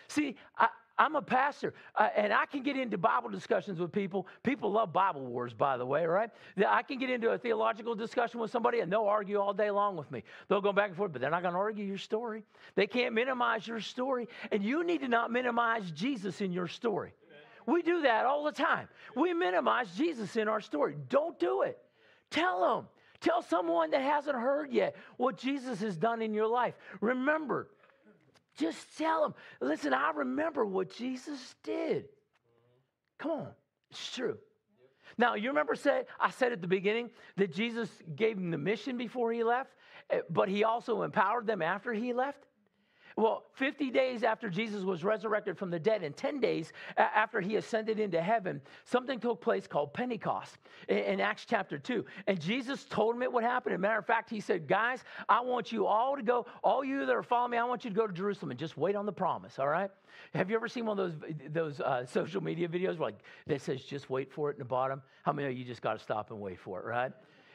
See, 0.08 0.36
I, 0.58 0.68
I'm 0.98 1.14
a 1.14 1.22
pastor, 1.22 1.74
uh, 1.94 2.08
and 2.16 2.32
I 2.32 2.46
can 2.46 2.62
get 2.62 2.76
into 2.76 2.96
Bible 2.96 3.28
discussions 3.28 3.78
with 3.78 3.92
people. 3.92 4.26
People 4.42 4.72
love 4.72 4.92
Bible 4.92 5.26
wars, 5.26 5.52
by 5.52 5.76
the 5.76 5.84
way, 5.84 6.06
right? 6.06 6.30
I 6.66 6.82
can 6.82 6.98
get 6.98 7.10
into 7.10 7.30
a 7.30 7.38
theological 7.38 7.94
discussion 7.94 8.40
with 8.40 8.50
somebody, 8.50 8.80
and 8.80 8.90
they'll 8.90 9.04
argue 9.04 9.38
all 9.38 9.52
day 9.52 9.70
long 9.70 9.96
with 9.96 10.10
me. 10.10 10.24
They'll 10.48 10.62
go 10.62 10.72
back 10.72 10.88
and 10.88 10.96
forth, 10.96 11.12
but 11.12 11.20
they're 11.20 11.30
not 11.30 11.42
going 11.42 11.52
to 11.52 11.60
argue 11.60 11.84
your 11.84 11.98
story. 11.98 12.44
They 12.76 12.86
can't 12.86 13.14
minimize 13.14 13.66
your 13.66 13.80
story, 13.80 14.26
and 14.50 14.62
you 14.62 14.84
need 14.84 15.02
to 15.02 15.08
not 15.08 15.30
minimize 15.30 15.90
Jesus 15.90 16.40
in 16.40 16.50
your 16.52 16.68
story. 16.68 17.12
Amen. 17.28 17.74
We 17.74 17.82
do 17.82 18.02
that 18.02 18.24
all 18.24 18.44
the 18.44 18.52
time. 18.52 18.88
We 19.14 19.34
minimize 19.34 19.94
Jesus 19.96 20.36
in 20.36 20.48
our 20.48 20.62
story. 20.62 20.96
Don't 21.10 21.38
do 21.38 21.62
it. 21.62 21.78
Tell 22.30 22.76
them. 22.76 22.86
Tell 23.20 23.42
someone 23.42 23.90
that 23.90 24.02
hasn't 24.02 24.36
heard 24.36 24.70
yet 24.72 24.94
what 25.16 25.36
Jesus 25.36 25.80
has 25.80 25.96
done 25.96 26.22
in 26.22 26.34
your 26.34 26.46
life. 26.46 26.74
Remember, 27.00 27.68
just 28.56 28.96
tell 28.96 29.22
them, 29.22 29.34
listen, 29.60 29.92
I 29.92 30.12
remember 30.14 30.64
what 30.64 30.94
Jesus 30.96 31.54
did. 31.62 32.06
Come 33.18 33.30
on, 33.30 33.48
it's 33.90 34.14
true. 34.14 34.38
Now, 35.18 35.34
you 35.34 35.48
remember 35.48 35.74
said 35.74 36.06
I 36.20 36.30
said 36.30 36.52
at 36.52 36.60
the 36.60 36.68
beginning 36.68 37.10
that 37.36 37.52
Jesus 37.52 37.90
gave 38.14 38.36
them 38.36 38.50
the 38.50 38.58
mission 38.58 38.98
before 38.98 39.32
he 39.32 39.44
left, 39.44 39.70
eh, 40.10 40.20
but 40.28 40.48
he 40.48 40.64
also 40.64 41.02
empowered 41.02 41.46
them 41.46 41.62
after 41.62 41.92
he 41.92 42.12
left? 42.12 42.45
Well, 43.16 43.44
50 43.54 43.90
days 43.90 44.22
after 44.22 44.50
Jesus 44.50 44.82
was 44.82 45.02
resurrected 45.02 45.56
from 45.56 45.70
the 45.70 45.78
dead, 45.78 46.02
and 46.02 46.14
10 46.14 46.38
days 46.38 46.74
after 46.98 47.40
he 47.40 47.56
ascended 47.56 47.98
into 47.98 48.20
heaven, 48.20 48.60
something 48.84 49.18
took 49.18 49.40
place 49.40 49.66
called 49.66 49.94
Pentecost 49.94 50.58
in, 50.88 51.18
Acts 51.18 51.46
chapter 51.48 51.78
2. 51.78 52.04
And 52.26 52.38
Jesus 52.38 52.84
told 52.84 53.14
them 53.14 53.22
it 53.22 53.32
would 53.32 53.42
happen. 53.42 53.72
As 53.72 53.76
a 53.76 53.80
matter 53.80 53.98
of 53.98 54.06
fact, 54.06 54.28
he 54.28 54.38
said, 54.38 54.68
Guys, 54.68 55.02
I 55.30 55.40
want 55.40 55.72
you 55.72 55.86
all 55.86 56.14
to 56.14 56.22
go, 56.22 56.44
all 56.62 56.84
you 56.84 57.06
that 57.06 57.14
are 57.14 57.22
following 57.22 57.52
me, 57.52 57.56
I 57.56 57.64
want 57.64 57.84
you 57.84 57.90
to 57.90 57.96
go 57.96 58.06
to 58.06 58.12
Jerusalem 58.12 58.50
and 58.50 58.60
just 58.60 58.76
wait 58.76 58.94
on 58.94 59.06
the 59.06 59.12
promise, 59.12 59.58
all 59.58 59.68
right? 59.68 59.90
Have 60.34 60.50
you 60.50 60.56
ever 60.56 60.68
seen 60.68 60.84
one 60.84 60.98
of 60.98 61.18
those, 61.20 61.30
those 61.50 61.80
uh, 61.80 62.04
social 62.04 62.42
media 62.42 62.68
videos 62.68 62.98
like 62.98 63.16
that 63.46 63.62
says 63.62 63.82
just 63.82 64.10
wait 64.10 64.30
for 64.30 64.50
it 64.50 64.54
in 64.54 64.58
the 64.58 64.64
bottom? 64.66 65.00
How 65.22 65.32
many 65.32 65.48
of 65.48 65.56
you 65.56 65.64
just 65.64 65.80
got 65.80 65.94
to 65.94 65.98
stop 65.98 66.30
and 66.30 66.40
wait 66.40 66.60
for 66.60 66.80
it, 66.80 66.84
right? 66.84 67.12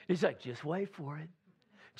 He's 0.07 0.23
like, 0.23 0.39
just 0.39 0.65
wait 0.65 0.93
for 0.93 1.19
it. 1.19 1.29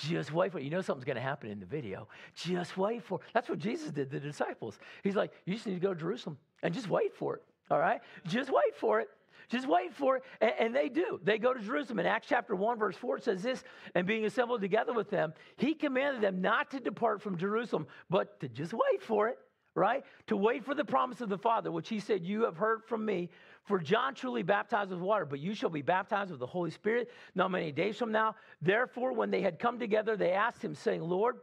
Just 0.09 0.31
wait 0.31 0.51
for 0.51 0.59
it. 0.59 0.63
You 0.63 0.69
know 0.69 0.81
something's 0.81 1.05
going 1.05 1.15
to 1.15 1.21
happen 1.21 1.49
in 1.49 1.59
the 1.59 1.65
video. 1.65 2.07
Just 2.35 2.77
wait 2.77 3.03
for 3.03 3.19
it. 3.19 3.25
That's 3.33 3.49
what 3.49 3.59
Jesus 3.59 3.91
did 3.91 4.09
to 4.11 4.19
the 4.19 4.25
disciples. 4.25 4.79
He's 5.03 5.15
like, 5.15 5.31
you 5.45 5.53
just 5.53 5.67
need 5.67 5.75
to 5.75 5.79
go 5.79 5.93
to 5.93 5.99
Jerusalem 5.99 6.37
and 6.63 6.73
just 6.73 6.89
wait 6.89 7.15
for 7.15 7.35
it. 7.35 7.43
All 7.69 7.79
right? 7.79 8.01
Just 8.27 8.49
wait 8.49 8.75
for 8.75 8.99
it. 8.99 9.09
Just 9.49 9.67
wait 9.67 9.93
for 9.93 10.17
it. 10.17 10.23
And, 10.39 10.53
and, 10.59 10.75
they 10.75 10.87
do. 10.87 11.19
They 11.23 11.37
go 11.37 11.53
to 11.53 11.59
Jerusalem. 11.59 11.99
In 11.99 12.05
Acts 12.05 12.27
chapter 12.29 12.55
1, 12.55 12.79
verse 12.79 12.95
4, 12.95 13.17
it 13.17 13.23
says 13.23 13.43
this 13.43 13.63
And 13.95 14.07
being 14.07 14.25
assembled 14.25 14.61
together 14.61 14.93
with 14.93 15.09
them, 15.09 15.33
he 15.57 15.73
commanded 15.73 16.21
them 16.21 16.41
not 16.41 16.71
to 16.71 16.79
depart 16.79 17.21
from 17.21 17.37
Jerusalem, 17.37 17.87
but 18.09 18.39
to 18.39 18.47
just 18.47 18.73
wait 18.73 19.01
for 19.01 19.27
it, 19.27 19.37
right? 19.75 20.03
To 20.27 20.37
wait 20.37 20.63
for 20.63 20.73
the 20.73 20.85
promise 20.85 21.19
of 21.19 21.27
the 21.27 21.37
Father, 21.37 21.69
which 21.69 21.89
he 21.89 21.99
said, 21.99 22.23
You 22.23 22.45
have 22.45 22.55
heard 22.55 22.85
from 22.85 23.03
me. 23.03 23.29
For 23.63 23.79
John 23.79 24.15
truly 24.15 24.43
baptized 24.43 24.89
with 24.91 24.99
water, 24.99 25.25
but 25.25 25.39
you 25.39 25.53
shall 25.53 25.69
be 25.69 25.81
baptized 25.81 26.31
with 26.31 26.39
the 26.39 26.47
Holy 26.47 26.71
Spirit 26.71 27.11
not 27.35 27.51
many 27.51 27.71
days 27.71 27.97
from 27.97 28.11
now. 28.11 28.35
Therefore, 28.61 29.13
when 29.13 29.29
they 29.29 29.41
had 29.41 29.59
come 29.59 29.77
together, 29.77 30.17
they 30.17 30.31
asked 30.31 30.63
him, 30.63 30.75
saying, 30.75 31.01
Lord, 31.01 31.37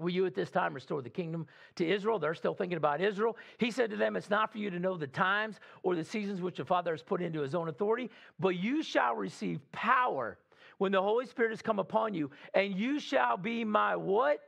Will 0.00 0.10
you 0.10 0.24
at 0.24 0.34
this 0.34 0.50
time 0.50 0.72
restore 0.72 1.02
the 1.02 1.10
kingdom 1.10 1.46
to 1.76 1.86
Israel? 1.86 2.18
They're 2.18 2.34
still 2.34 2.54
thinking 2.54 2.78
about 2.78 3.02
Israel. 3.02 3.36
He 3.58 3.70
said 3.70 3.90
to 3.90 3.96
them, 3.96 4.16
It's 4.16 4.30
not 4.30 4.50
for 4.50 4.58
you 4.58 4.70
to 4.70 4.78
know 4.78 4.96
the 4.96 5.06
times 5.06 5.60
or 5.82 5.94
the 5.94 6.04
seasons 6.04 6.40
which 6.40 6.56
the 6.56 6.64
Father 6.64 6.92
has 6.92 7.02
put 7.02 7.20
into 7.20 7.40
his 7.40 7.54
own 7.54 7.68
authority, 7.68 8.10
but 8.38 8.56
you 8.56 8.82
shall 8.82 9.14
receive 9.14 9.60
power 9.72 10.38
when 10.78 10.92
the 10.92 11.02
Holy 11.02 11.26
Spirit 11.26 11.50
has 11.50 11.60
come 11.60 11.78
upon 11.78 12.14
you, 12.14 12.30
and 12.54 12.78
you 12.78 12.98
shall 12.98 13.36
be 13.36 13.64
my 13.64 13.94
what? 13.94 14.40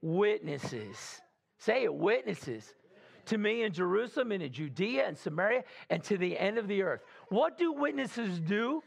Witnesses. 0.00 1.20
Say 1.58 1.84
it, 1.84 1.94
witnesses 1.94 2.74
to 3.26 3.38
me 3.38 3.62
in 3.62 3.72
Jerusalem 3.72 4.32
and 4.32 4.42
in 4.42 4.52
Judea 4.52 5.06
and 5.06 5.16
Samaria 5.16 5.64
and 5.90 6.02
to 6.04 6.16
the 6.16 6.38
end 6.38 6.58
of 6.58 6.68
the 6.68 6.82
earth. 6.82 7.00
What 7.28 7.58
do 7.58 7.72
witnesses 7.72 8.40
do? 8.40 8.82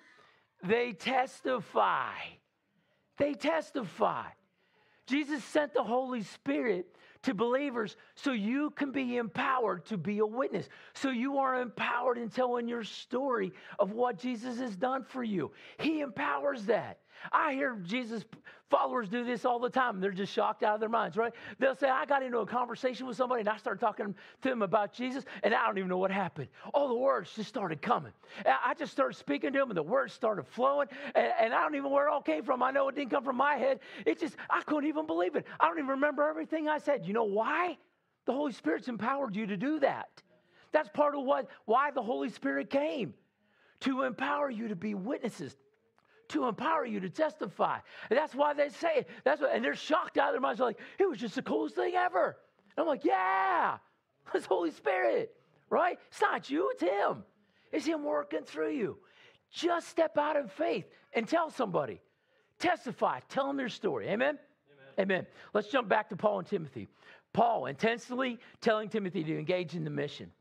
They 0.63 0.93
testify. 0.93 2.13
They 3.17 3.33
testify. 3.33 4.25
Jesus 5.07 5.43
sent 5.43 5.73
the 5.73 5.83
Holy 5.83 6.23
Spirit 6.23 6.87
to 7.23 7.33
believers 7.33 7.95
so 8.15 8.31
you 8.31 8.69
can 8.71 8.91
be 8.91 9.17
empowered 9.17 9.85
to 9.85 9.97
be 9.97 10.19
a 10.19 10.25
witness. 10.25 10.69
So 10.93 11.09
you 11.09 11.39
are 11.39 11.61
empowered 11.61 12.17
in 12.17 12.29
telling 12.29 12.67
your 12.67 12.83
story 12.83 13.53
of 13.79 13.91
what 13.91 14.19
Jesus 14.19 14.59
has 14.59 14.75
done 14.75 15.03
for 15.03 15.23
you. 15.23 15.51
He 15.79 16.01
empowers 16.01 16.65
that. 16.65 16.99
I 17.31 17.53
hear 17.53 17.75
Jesus 17.83 18.25
followers 18.69 19.09
do 19.09 19.23
this 19.23 19.45
all 19.45 19.59
the 19.59 19.69
time. 19.69 19.99
They're 19.99 20.11
just 20.11 20.33
shocked 20.33 20.63
out 20.63 20.75
of 20.75 20.79
their 20.79 20.89
minds, 20.89 21.17
right? 21.17 21.33
They'll 21.59 21.75
say, 21.75 21.89
I 21.89 22.05
got 22.05 22.23
into 22.23 22.39
a 22.39 22.45
conversation 22.45 23.07
with 23.07 23.17
somebody 23.17 23.41
and 23.41 23.49
I 23.49 23.57
started 23.57 23.79
talking 23.79 24.13
to 24.41 24.49
them 24.49 24.61
about 24.61 24.93
Jesus 24.93 25.23
and 25.43 25.53
I 25.53 25.65
don't 25.65 25.77
even 25.77 25.89
know 25.89 25.97
what 25.97 26.11
happened. 26.11 26.49
All 26.73 26.87
the 26.87 26.95
words 26.95 27.31
just 27.35 27.49
started 27.49 27.81
coming. 27.81 28.11
I 28.45 28.73
just 28.73 28.91
started 28.91 29.15
speaking 29.15 29.53
to 29.53 29.59
them 29.59 29.69
and 29.69 29.77
the 29.77 29.83
words 29.83 30.13
started 30.13 30.45
flowing 30.47 30.87
and, 31.15 31.31
and 31.39 31.53
I 31.53 31.61
don't 31.61 31.75
even 31.75 31.83
know 31.83 31.95
where 31.95 32.07
it 32.07 32.11
all 32.11 32.21
came 32.21 32.43
from. 32.43 32.61
I 32.61 32.71
know 32.71 32.89
it 32.89 32.95
didn't 32.95 33.11
come 33.11 33.23
from 33.23 33.37
my 33.37 33.55
head. 33.55 33.79
It 34.05 34.19
just, 34.19 34.35
I 34.49 34.61
couldn't 34.61 34.89
even 34.89 35.07
believe 35.07 35.35
it. 35.35 35.45
I 35.59 35.67
don't 35.67 35.77
even 35.77 35.89
remember 35.89 36.27
everything 36.27 36.67
I 36.67 36.79
said. 36.79 37.05
You 37.05 37.13
know 37.13 37.23
why? 37.23 37.77
The 38.25 38.33
Holy 38.33 38.51
Spirit's 38.51 38.87
empowered 38.87 39.35
you 39.35 39.45
to 39.47 39.57
do 39.57 39.79
that. 39.79 40.09
That's 40.73 40.89
part 40.89 41.15
of 41.15 41.23
what, 41.23 41.47
why 41.65 41.91
the 41.91 42.03
Holy 42.03 42.29
Spirit 42.29 42.69
came 42.69 43.13
to 43.81 44.03
empower 44.03 44.49
you 44.49 44.67
to 44.67 44.75
be 44.75 44.95
witnesses 44.95 45.55
to 46.29 46.47
empower 46.47 46.85
you 46.85 46.99
to 46.99 47.09
testify. 47.09 47.77
And 48.09 48.17
that's 48.17 48.35
why 48.35 48.53
they 48.53 48.69
say 48.69 48.97
it. 48.97 49.09
That's 49.23 49.41
what, 49.41 49.53
and 49.53 49.63
they're 49.63 49.75
shocked 49.75 50.17
out 50.17 50.29
of 50.29 50.33
their 50.33 50.41
minds. 50.41 50.59
They're 50.59 50.67
like, 50.67 50.79
it 50.99 51.07
was 51.09 51.19
just 51.19 51.35
the 51.35 51.41
coolest 51.41 51.75
thing 51.75 51.93
ever. 51.95 52.37
And 52.75 52.83
I'm 52.83 52.87
like, 52.87 53.05
yeah, 53.05 53.77
it's 54.33 54.45
Holy 54.45 54.71
Spirit, 54.71 55.33
right? 55.69 55.97
It's 56.09 56.21
not 56.21 56.49
you, 56.49 56.69
it's 56.71 56.81
Him. 56.81 57.23
It's 57.71 57.85
Him 57.85 58.03
working 58.03 58.43
through 58.43 58.71
you. 58.71 58.97
Just 59.51 59.89
step 59.89 60.17
out 60.17 60.35
in 60.35 60.47
faith 60.47 60.85
and 61.13 61.27
tell 61.27 61.49
somebody. 61.49 62.01
Testify, 62.59 63.19
tell 63.29 63.47
them 63.47 63.57
their 63.57 63.69
story. 63.69 64.07
Amen? 64.07 64.37
Amen. 64.99 65.17
Amen. 65.17 65.27
Let's 65.53 65.67
jump 65.67 65.87
back 65.87 66.09
to 66.09 66.15
Paul 66.15 66.39
and 66.39 66.47
Timothy. 66.47 66.87
Paul 67.33 67.67
intensely 67.67 68.39
telling 68.61 68.89
Timothy 68.89 69.23
to 69.23 69.37
engage 69.37 69.75
in 69.75 69.83
the 69.83 69.89
mission. 69.89 70.31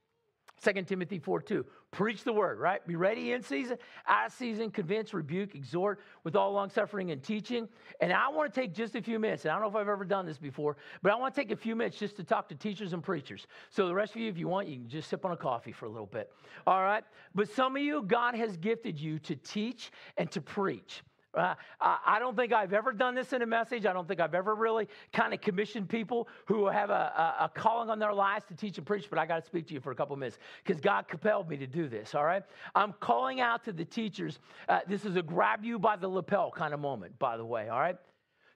2 0.62 0.82
Timothy 0.82 1.18
4 1.18 1.42
2. 1.42 1.66
Preach 1.90 2.24
the 2.24 2.32
word, 2.32 2.58
right? 2.58 2.86
Be 2.86 2.96
ready 2.96 3.32
in 3.32 3.42
season, 3.42 3.78
out 4.06 4.26
of 4.26 4.32
season, 4.32 4.70
convince, 4.70 5.14
rebuke, 5.14 5.54
exhort 5.54 6.00
with 6.24 6.36
all 6.36 6.52
long 6.52 6.68
suffering 6.70 7.10
and 7.10 7.22
teaching. 7.22 7.68
And 8.00 8.12
I 8.12 8.28
want 8.28 8.52
to 8.52 8.60
take 8.60 8.74
just 8.74 8.94
a 8.96 9.02
few 9.02 9.18
minutes. 9.18 9.44
And 9.44 9.52
I 9.52 9.54
don't 9.54 9.62
know 9.62 9.68
if 9.68 9.76
I've 9.76 9.88
ever 9.88 10.04
done 10.04 10.26
this 10.26 10.38
before, 10.38 10.76
but 11.02 11.12
I 11.12 11.16
want 11.16 11.34
to 11.34 11.40
take 11.40 11.50
a 11.50 11.56
few 11.56 11.74
minutes 11.74 11.98
just 11.98 12.16
to 12.16 12.24
talk 12.24 12.48
to 12.48 12.54
teachers 12.54 12.92
and 12.92 13.02
preachers. 13.02 13.46
So 13.70 13.86
the 13.86 13.94
rest 13.94 14.14
of 14.14 14.20
you, 14.20 14.28
if 14.28 14.36
you 14.36 14.48
want, 14.48 14.68
you 14.68 14.76
can 14.76 14.88
just 14.88 15.08
sip 15.08 15.24
on 15.24 15.32
a 15.32 15.36
coffee 15.36 15.72
for 15.72 15.86
a 15.86 15.90
little 15.90 16.06
bit. 16.06 16.32
All 16.66 16.82
right? 16.82 17.04
But 17.34 17.48
some 17.48 17.76
of 17.76 17.82
you, 17.82 18.02
God 18.02 18.34
has 18.34 18.56
gifted 18.56 19.00
you 19.00 19.18
to 19.20 19.36
teach 19.36 19.90
and 20.16 20.30
to 20.32 20.40
preach. 20.40 21.02
Uh, 21.36 21.54
I 21.80 22.18
don't 22.18 22.34
think 22.34 22.52
I've 22.52 22.72
ever 22.72 22.92
done 22.92 23.14
this 23.14 23.32
in 23.32 23.42
a 23.42 23.46
message. 23.46 23.84
I 23.86 23.92
don't 23.92 24.08
think 24.08 24.20
I've 24.20 24.34
ever 24.34 24.54
really 24.54 24.88
kind 25.12 25.34
of 25.34 25.40
commissioned 25.40 25.88
people 25.88 26.28
who 26.46 26.66
have 26.66 26.90
a, 26.90 27.36
a, 27.40 27.44
a 27.44 27.50
calling 27.54 27.90
on 27.90 27.98
their 27.98 28.12
lives 28.12 28.44
to 28.46 28.54
teach 28.54 28.78
and 28.78 28.86
preach, 28.86 29.08
but 29.10 29.18
I 29.18 29.26
got 29.26 29.40
to 29.40 29.46
speak 29.46 29.66
to 29.68 29.74
you 29.74 29.80
for 29.80 29.90
a 29.90 29.94
couple 29.94 30.16
minutes 30.16 30.38
because 30.64 30.80
God 30.80 31.08
compelled 31.08 31.48
me 31.48 31.56
to 31.58 31.66
do 31.66 31.88
this, 31.88 32.14
all 32.14 32.24
right? 32.24 32.42
I'm 32.74 32.94
calling 33.00 33.40
out 33.40 33.64
to 33.64 33.72
the 33.72 33.84
teachers. 33.84 34.38
Uh, 34.68 34.80
this 34.88 35.04
is 35.04 35.16
a 35.16 35.22
grab 35.22 35.64
you 35.64 35.78
by 35.78 35.96
the 35.96 36.08
lapel 36.08 36.50
kind 36.50 36.72
of 36.72 36.80
moment, 36.80 37.18
by 37.18 37.36
the 37.36 37.44
way, 37.44 37.68
all 37.68 37.80
right? 37.80 37.96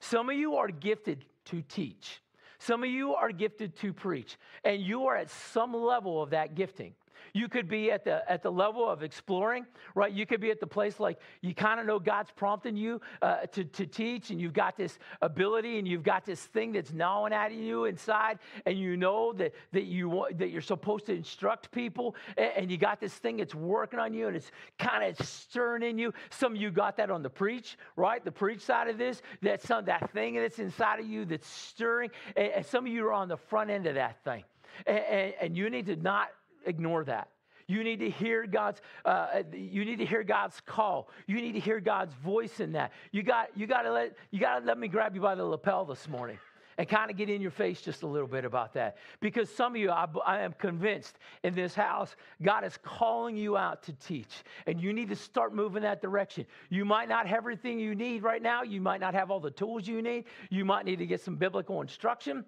Some 0.00 0.30
of 0.30 0.36
you 0.36 0.56
are 0.56 0.68
gifted 0.68 1.24
to 1.46 1.62
teach. 1.62 2.22
Some 2.58 2.82
of 2.82 2.90
you 2.90 3.14
are 3.14 3.32
gifted 3.32 3.76
to 3.76 3.92
preach, 3.92 4.36
and 4.64 4.82
you 4.82 5.06
are 5.06 5.16
at 5.16 5.30
some 5.30 5.74
level 5.74 6.22
of 6.22 6.30
that 6.30 6.54
gifting. 6.54 6.94
You 7.33 7.48
could 7.48 7.68
be 7.68 7.90
at 7.90 8.04
the, 8.04 8.28
at 8.30 8.42
the 8.42 8.50
level 8.50 8.88
of 8.88 9.02
exploring, 9.02 9.66
right? 9.94 10.12
You 10.12 10.26
could 10.26 10.40
be 10.40 10.50
at 10.50 10.61
the 10.61 10.66
place 10.66 11.00
like 11.00 11.18
you 11.40 11.54
kind 11.54 11.80
of 11.80 11.87
know 11.87 11.98
God's 11.98 12.30
prompting 12.30 12.76
you 12.76 13.00
uh, 13.22 13.46
to, 13.46 13.64
to 13.64 13.87
teach, 13.87 14.30
and 14.30 14.40
you've 14.40 14.52
got 14.52 14.76
this 14.76 14.98
ability, 15.22 15.78
and 15.78 15.87
you've 15.87 16.02
got 16.02 16.24
this 16.24 16.40
thing 16.40 16.72
that's 16.72 16.92
gnawing 16.92 17.33
at 17.33 17.52
you 17.52 17.85
inside, 17.85 18.38
and 18.66 18.78
you 18.78 18.96
know 18.96 19.33
that, 19.35 19.54
that, 19.72 19.85
you, 19.85 20.26
that 20.37 20.50
you're 20.50 20.61
supposed 20.61 21.06
to 21.06 21.14
instruct 21.14 21.70
people, 21.70 22.14
and, 22.37 22.52
and 22.56 22.70
you 22.70 22.76
got 22.76 23.00
this 23.00 23.14
thing 23.14 23.37
that's 23.37 23.54
working 23.54 23.98
on 23.98 24.12
you, 24.12 24.28
and 24.28 24.37
it's 24.37 24.50
kind 24.78 25.04
of 25.04 25.26
stirring 25.26 25.83
in 25.83 25.98
you. 25.98 26.12
Some 26.30 26.54
of 26.54 26.61
you 26.61 26.70
got 26.70 26.96
that 26.96 27.11
on 27.11 27.22
the 27.22 27.30
preach, 27.30 27.76
right? 27.96 28.24
The 28.24 28.33
preach 28.33 28.61
side 28.61 28.88
of 28.88 28.98
this, 28.98 29.22
that, 29.42 29.62
some, 29.62 29.85
that 29.87 30.11
thing 30.12 30.35
that's 30.35 30.59
inside 30.59 31.00
of 31.00 31.06
you 31.06 31.24
that's 31.24 31.48
stirring, 31.48 32.11
and, 32.37 32.48
and 32.48 32.66
some 32.66 32.87
of 32.87 32.92
you 32.92 33.06
are 33.06 33.12
on 33.12 33.28
the 33.28 33.37
front 33.37 33.70
end 33.70 33.87
of 33.87 33.94
that 33.94 34.22
thing. 34.24 34.44
And, 34.87 34.98
and, 34.98 35.35
and, 35.40 35.56
you 35.56 35.68
need 35.68 35.87
to 35.87 35.96
not 35.96 36.28
ignore 36.66 37.04
that. 37.04 37.28
You 37.66 37.84
need 37.84 38.00
to 38.00 38.10
hear 38.10 38.46
God's. 38.46 38.80
Uh, 39.04 39.42
you 39.52 39.84
need 39.84 39.98
to 39.98 40.04
hear 40.04 40.24
God's 40.24 40.60
call. 40.66 41.08
You 41.28 41.36
need 41.36 41.52
to 41.52 41.60
hear 41.60 41.78
God's 41.78 42.12
voice 42.14 42.58
in 42.58 42.72
that. 42.72 42.92
You 43.12 43.22
got. 43.22 43.56
You 43.56 43.68
got 43.68 43.82
to 43.82 43.92
let. 43.92 44.16
You 44.32 44.40
got 44.40 44.58
to 44.58 44.66
let 44.66 44.76
me 44.76 44.88
grab 44.88 45.14
you 45.14 45.20
by 45.20 45.36
the 45.36 45.44
lapel 45.44 45.84
this 45.84 46.08
morning 46.08 46.38
and 46.80 46.88
kind 46.88 47.10
of 47.10 47.16
get 47.18 47.28
in 47.28 47.42
your 47.42 47.50
face 47.50 47.80
just 47.82 48.02
a 48.02 48.06
little 48.06 48.26
bit 48.26 48.44
about 48.44 48.72
that. 48.72 48.96
Because 49.20 49.54
some 49.54 49.74
of 49.74 49.80
you, 49.80 49.90
I, 49.90 50.06
I, 50.24 50.40
am 50.40 50.54
convinced 50.54 51.18
in 51.44 51.54
this 51.54 51.74
house, 51.74 52.16
God 52.40 52.64
is 52.64 52.78
calling 52.82 53.36
you 53.36 53.56
out 53.56 53.82
to 53.82 53.92
teach, 53.92 54.42
and 54.66 54.80
you 54.80 54.94
need 54.94 55.10
to 55.10 55.16
start 55.16 55.54
moving 55.54 55.82
that 55.82 56.00
direction. 56.00 56.46
You 56.70 56.86
might 56.86 57.08
not 57.08 57.26
have 57.26 57.36
everything 57.36 57.78
you 57.78 57.94
need 57.94 58.22
right 58.22 58.40
now, 58.40 58.62
you 58.62 58.80
might 58.80 59.00
not 59.00 59.12
have 59.12 59.30
all 59.30 59.40
the 59.40 59.50
tools 59.50 59.86
you 59.86 60.00
need, 60.00 60.24
you 60.48 60.64
might 60.64 60.86
need 60.86 61.00
to 61.00 61.06
get 61.06 61.20
some 61.20 61.36
biblical 61.36 61.82
instruction 61.82 62.46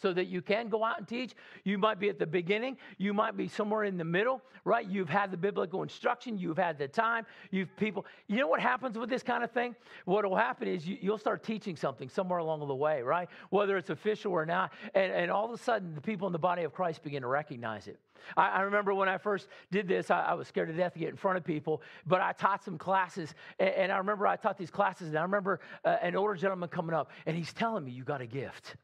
so 0.00 0.12
that 0.12 0.26
you 0.26 0.40
can 0.42 0.68
go 0.68 0.84
out 0.84 0.98
and 0.98 1.08
teach. 1.08 1.34
You 1.64 1.78
might 1.78 1.98
be 1.98 2.08
at 2.08 2.18
the 2.18 2.26
beginning, 2.26 2.76
you 2.98 3.12
might 3.12 3.36
be 3.36 3.48
somewhere 3.48 3.84
in 3.84 3.96
the 3.96 4.04
middle, 4.04 4.42
right? 4.64 4.86
You've 4.86 5.08
had 5.08 5.30
the 5.30 5.36
biblical 5.36 5.82
instruction, 5.82 6.38
you've 6.38 6.58
had 6.58 6.78
the 6.78 6.88
time, 6.88 7.26
you've 7.50 7.74
people. 7.76 8.06
You 8.26 8.36
know 8.38 8.48
what 8.48 8.60
happens 8.60 8.98
with 8.98 9.10
this 9.10 9.22
kind 9.22 9.44
of 9.44 9.50
thing? 9.50 9.74
What 10.04 10.24
will 10.24 10.36
happen 10.36 10.68
is 10.68 10.86
you, 10.86 11.10
will 11.10 11.18
start 11.18 11.42
teaching 11.42 11.76
something 11.76 12.08
somewhere 12.08 12.38
along 12.38 12.66
the 12.66 12.74
way, 12.74 13.02
right? 13.02 13.28
Whether 13.50 13.76
it's 13.76 13.90
official 13.90 14.32
or 14.32 14.46
not, 14.46 14.72
and, 14.94 15.12
and 15.12 15.30
all 15.30 15.44
of 15.46 15.52
a 15.52 15.62
sudden 15.62 15.94
the 15.94 16.00
people 16.00 16.26
in 16.26 16.32
the 16.32 16.38
body 16.38 16.62
of 16.62 16.72
Christ 16.72 17.02
begin 17.02 17.22
to 17.22 17.28
recognize 17.28 17.88
it. 17.88 17.98
I, 18.36 18.62
remember 18.62 18.94
when 18.94 19.08
I 19.08 19.18
first 19.18 19.48
did 19.70 19.88
this, 19.88 20.10
I, 20.10 20.34
was 20.34 20.46
scared 20.46 20.68
to 20.68 20.74
death 20.74 20.92
to 20.92 20.98
get 20.98 21.08
in 21.08 21.16
front 21.16 21.38
of 21.38 21.44
people, 21.44 21.82
but 22.06 22.20
I 22.20 22.32
taught 22.32 22.62
some 22.62 22.78
classes, 22.78 23.34
and, 23.58 23.70
and 23.70 23.92
I 23.92 23.98
remember 23.98 24.26
I 24.26 24.36
taught 24.36 24.58
these 24.58 24.70
classes, 24.70 25.08
and 25.08 25.18
I 25.18 25.22
remember 25.22 25.60
uh, 25.84 25.96
an 26.02 26.16
older 26.16 26.34
gentleman 26.34 26.68
coming 26.68 26.94
up, 26.94 27.10
and 27.26 27.36
he's 27.36 27.52
telling 27.52 27.84
me, 27.84 27.92
You 27.92 28.04
got 28.04 28.20
a 28.20 28.26
gift. 28.26 28.76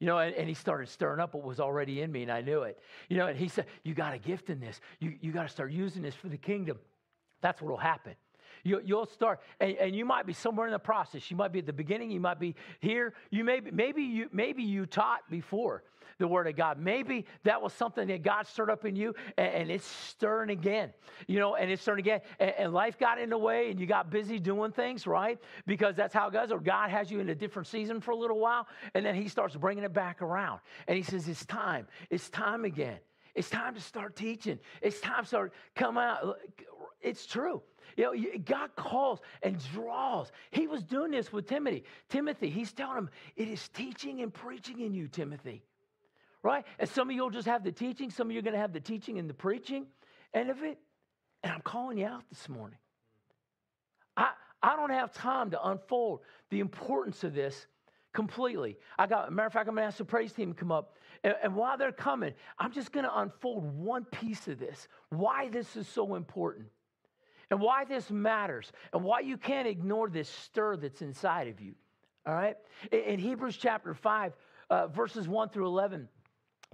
You 0.00 0.06
know, 0.06 0.18
and, 0.18 0.34
and, 0.34 0.48
he 0.48 0.54
started 0.54 0.88
stirring 0.88 1.20
up 1.20 1.34
what 1.34 1.44
was 1.44 1.60
already 1.60 2.00
in 2.00 2.10
me, 2.10 2.22
and 2.22 2.32
I 2.32 2.40
knew 2.40 2.62
it. 2.62 2.78
You 3.10 3.18
know, 3.18 3.26
and 3.26 3.38
he 3.38 3.48
said, 3.48 3.66
You 3.84 3.92
got 3.92 4.14
a 4.14 4.18
gift 4.18 4.48
in 4.48 4.58
this. 4.58 4.80
You, 4.98 5.14
you 5.20 5.30
got 5.30 5.42
to 5.42 5.48
start 5.50 5.72
using 5.72 6.00
this 6.00 6.14
for 6.14 6.28
the 6.28 6.38
kingdom. 6.38 6.78
That's 7.42 7.60
what 7.60 7.70
will 7.70 7.76
happen. 7.76 8.14
You, 8.62 8.80
will 8.88 9.06
start, 9.06 9.40
and, 9.58 9.76
and, 9.76 9.94
you 9.96 10.04
might 10.04 10.26
be 10.26 10.32
somewhere 10.32 10.66
in 10.66 10.72
the 10.72 10.78
process. 10.78 11.30
You 11.30 11.36
might 11.36 11.52
be 11.52 11.60
at 11.60 11.66
the 11.66 11.72
beginning. 11.72 12.10
You 12.10 12.20
might 12.20 12.38
be 12.38 12.54
here. 12.80 13.14
You 13.30 13.44
may, 13.44 13.60
maybe 13.60 14.02
you 14.02 14.28
maybe 14.32 14.62
you 14.62 14.86
taught 14.86 15.20
before 15.30 15.82
the 16.20 16.28
Word 16.28 16.46
of 16.46 16.54
God. 16.54 16.78
Maybe 16.78 17.26
that 17.42 17.60
was 17.60 17.72
something 17.72 18.06
that 18.06 18.22
God 18.22 18.46
stirred 18.46 18.70
up 18.70 18.84
in 18.84 18.94
you, 18.94 19.14
and, 19.36 19.54
and 19.54 19.70
it's 19.70 19.86
stirring 19.86 20.50
again. 20.50 20.92
You 21.26 21.40
know, 21.40 21.56
and 21.56 21.70
it's 21.70 21.82
stirring 21.82 22.00
again. 22.00 22.20
And, 22.38 22.54
and, 22.56 22.72
life 22.72 22.98
got 22.98 23.18
in 23.18 23.30
the 23.30 23.38
way, 23.38 23.70
and 23.70 23.80
you 23.80 23.86
got 23.86 24.10
busy 24.10 24.38
doing 24.38 24.70
things, 24.70 25.06
right? 25.06 25.38
Because 25.66 25.96
that's 25.96 26.14
how 26.14 26.28
it 26.28 26.32
goes. 26.32 26.52
Or 26.52 26.60
God 26.60 26.90
has 26.90 27.10
you 27.10 27.18
in 27.18 27.28
a 27.30 27.34
different 27.34 27.66
season 27.66 28.00
for 28.00 28.12
a 28.12 28.16
little 28.16 28.38
while, 28.38 28.68
and 28.94 29.04
then 29.04 29.16
He 29.16 29.26
starts 29.26 29.56
bringing 29.56 29.82
it 29.82 29.92
back 29.92 30.22
around, 30.22 30.60
and 30.86 30.96
He 30.96 31.02
says, 31.02 31.26
"It's 31.28 31.44
time. 31.44 31.88
It's 32.10 32.30
time 32.30 32.64
again." 32.64 32.98
It's 33.32 33.48
time 33.48 33.74
to 33.74 33.80
start 33.80 34.16
teaching. 34.16 34.58
It's 34.82 35.00
time 35.00 35.22
to 35.22 35.28
start 35.28 35.52
come 35.76 35.96
out. 35.96 36.40
It's 37.00 37.26
true. 37.26 37.62
You 37.96 38.04
know, 38.04 38.38
God 38.44 38.70
calls 38.76 39.20
and 39.42 39.56
draws. 39.72 40.32
He 40.50 40.66
was 40.66 40.82
doing 40.82 41.12
this 41.12 41.32
with 41.32 41.46
Timothy. 41.46 41.84
Timothy, 42.08 42.50
he's 42.50 42.72
telling 42.72 42.98
him, 42.98 43.10
it 43.36 43.48
is 43.48 43.68
teaching 43.68 44.20
and 44.22 44.34
preaching 44.34 44.80
in 44.80 44.94
you, 44.94 45.08
Timothy 45.08 45.62
right? 46.42 46.64
And 46.78 46.88
some 46.88 47.10
of 47.10 47.16
you 47.16 47.22
will 47.22 47.30
just 47.30 47.46
have 47.46 47.64
the 47.64 47.72
teaching, 47.72 48.10
some 48.10 48.28
of 48.28 48.32
you 48.32 48.38
are 48.38 48.42
going 48.42 48.54
to 48.54 48.60
have 48.60 48.72
the 48.72 48.80
teaching 48.80 49.18
and 49.18 49.28
the 49.28 49.34
preaching 49.34 49.86
end 50.34 50.50
of 50.50 50.62
it. 50.62 50.78
And 51.42 51.52
I'm 51.52 51.60
calling 51.62 51.98
you 51.98 52.06
out 52.06 52.24
this 52.30 52.48
morning. 52.48 52.78
I, 54.16 54.30
I 54.62 54.76
don't 54.76 54.90
have 54.90 55.12
time 55.12 55.50
to 55.50 55.68
unfold 55.68 56.20
the 56.50 56.60
importance 56.60 57.24
of 57.24 57.34
this 57.34 57.66
completely. 58.12 58.76
I 58.98 59.06
got, 59.06 59.32
matter 59.32 59.46
of 59.46 59.52
fact, 59.52 59.68
I'm 59.68 59.74
going 59.74 59.84
to 59.84 59.88
ask 59.88 59.98
the 59.98 60.04
praise 60.04 60.32
team 60.32 60.52
to 60.52 60.58
come 60.58 60.72
up. 60.72 60.96
And, 61.22 61.34
and 61.42 61.54
while 61.54 61.78
they're 61.78 61.92
coming, 61.92 62.34
I'm 62.58 62.72
just 62.72 62.92
going 62.92 63.04
to 63.04 63.18
unfold 63.18 63.64
one 63.64 64.04
piece 64.04 64.48
of 64.48 64.58
this 64.58 64.88
why 65.10 65.48
this 65.48 65.76
is 65.76 65.88
so 65.88 66.14
important 66.14 66.66
and 67.50 67.60
why 67.60 67.84
this 67.84 68.10
matters 68.10 68.72
and 68.92 69.02
why 69.02 69.20
you 69.20 69.36
can't 69.36 69.66
ignore 69.66 70.08
this 70.08 70.28
stir 70.28 70.76
that's 70.76 71.02
inside 71.02 71.48
of 71.48 71.60
you. 71.60 71.74
All 72.26 72.34
right? 72.34 72.56
In, 72.92 73.18
Hebrews 73.18 73.56
chapter 73.56 73.94
5, 73.94 74.32
uh, 74.68 74.86
verses 74.88 75.26
1 75.26 75.48
through 75.48 75.66
11, 75.66 76.08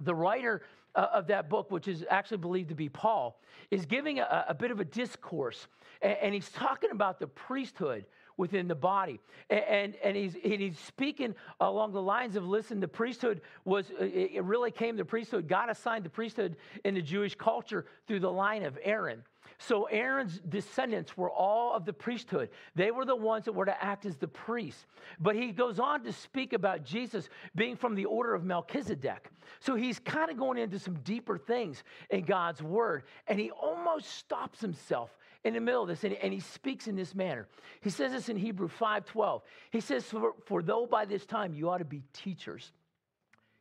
the 0.01 0.15
writer 0.15 0.61
uh, 0.95 1.07
of 1.13 1.27
that 1.27 1.49
book, 1.49 1.71
which 1.71 1.87
is 1.87 2.03
actually 2.09 2.37
believed 2.37 2.69
to 2.69 2.75
be 2.75 2.89
Paul, 2.89 3.39
is 3.71 3.85
giving 3.85 4.19
a, 4.19 4.45
a 4.49 4.53
bit 4.53 4.71
of 4.71 4.79
a 4.79 4.85
discourse. 4.85 5.67
And, 6.01 6.33
he's 6.33 6.49
talking 6.49 6.91
about 6.91 7.19
the 7.19 7.27
priesthood 7.27 8.05
within 8.35 8.67
the 8.67 8.75
body. 8.75 9.19
And, 9.49 9.63
and, 9.63 9.95
and, 10.03 10.17
he's, 10.17 10.35
and 10.35 10.61
he's 10.61 10.77
speaking 10.77 11.33
along 11.59 11.93
the 11.93 12.01
lines 12.01 12.35
of 12.35 12.47
listen, 12.47 12.79
the 12.79 12.87
priesthood 12.87 13.41
was, 13.65 13.91
it 13.99 14.43
really 14.43 14.71
came, 14.71 14.95
the 14.95 15.05
priesthood, 15.05 15.47
God 15.47 15.69
assigned 15.69 16.05
the 16.05 16.09
priesthood 16.09 16.55
in 16.83 16.93
the 16.93 17.01
Jewish 17.01 17.35
culture 17.35 17.85
through 18.07 18.19
the 18.19 18.31
line 18.31 18.63
of 18.63 18.77
Aaron. 18.83 19.23
So 19.57 19.85
Aaron's 19.85 20.39
descendants 20.49 21.17
were 21.17 21.29
all 21.29 21.73
of 21.73 21.85
the 21.85 21.93
priesthood. 21.93 22.49
They 22.75 22.91
were 22.91 23.05
the 23.05 23.15
ones 23.15 23.45
that 23.45 23.53
were 23.53 23.65
to 23.65 23.83
act 23.83 24.05
as 24.05 24.17
the 24.17 24.27
priests. 24.27 24.85
But 25.19 25.35
he 25.35 25.51
goes 25.51 25.79
on 25.79 26.03
to 26.03 26.13
speak 26.13 26.53
about 26.53 26.83
Jesus 26.83 27.29
being 27.55 27.75
from 27.75 27.95
the 27.95 28.05
order 28.05 28.33
of 28.33 28.43
Melchizedek. 28.43 29.29
So 29.59 29.75
he's 29.75 29.99
kind 29.99 30.29
of 30.29 30.37
going 30.37 30.57
into 30.57 30.79
some 30.79 30.95
deeper 31.03 31.37
things 31.37 31.83
in 32.09 32.23
God's 32.23 32.61
word. 32.61 33.03
And 33.27 33.39
he 33.39 33.51
almost 33.51 34.09
stops 34.09 34.59
himself 34.61 35.17
in 35.43 35.53
the 35.53 35.61
middle 35.61 35.81
of 35.81 35.87
this 35.87 36.03
and, 36.03 36.13
and 36.13 36.33
he 36.33 36.39
speaks 36.39 36.87
in 36.87 36.95
this 36.95 37.15
manner. 37.15 37.47
He 37.81 37.89
says 37.89 38.11
this 38.11 38.29
in 38.29 38.37
Hebrew 38.37 38.67
5:12. 38.67 39.41
He 39.71 39.79
says, 39.79 40.03
for, 40.03 40.33
for 40.45 40.61
though 40.61 40.85
by 40.85 41.05
this 41.05 41.25
time 41.25 41.53
you 41.53 41.69
ought 41.69 41.77
to 41.77 41.85
be 41.85 42.03
teachers, 42.13 42.71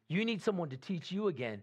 you 0.09 0.25
need 0.25 0.43
someone 0.43 0.69
to 0.71 0.77
teach 0.77 1.11
you 1.13 1.29
again 1.29 1.63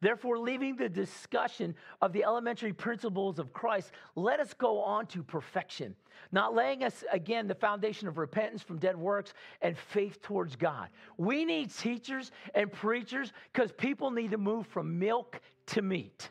Therefore, 0.00 0.38
leaving 0.38 0.76
the 0.76 0.88
discussion 0.88 1.74
of 2.00 2.12
the 2.12 2.24
elementary 2.24 2.72
principles 2.72 3.38
of 3.38 3.52
Christ, 3.52 3.92
let 4.16 4.40
us 4.40 4.54
go 4.54 4.80
on 4.80 5.06
to 5.08 5.22
perfection, 5.22 5.94
not 6.32 6.54
laying 6.54 6.84
us 6.84 7.04
again 7.12 7.46
the 7.46 7.54
foundation 7.54 8.08
of 8.08 8.16
repentance 8.16 8.62
from 8.62 8.78
dead 8.78 8.96
works 8.96 9.34
and 9.60 9.76
faith 9.76 10.22
towards 10.22 10.56
God. 10.56 10.88
We 11.18 11.44
need 11.44 11.74
teachers 11.74 12.32
and 12.54 12.72
preachers 12.72 13.32
because 13.52 13.72
people 13.72 14.10
need 14.10 14.30
to 14.30 14.38
move 14.38 14.66
from 14.66 14.98
milk 14.98 15.40
to 15.66 15.82
meat. 15.82 16.30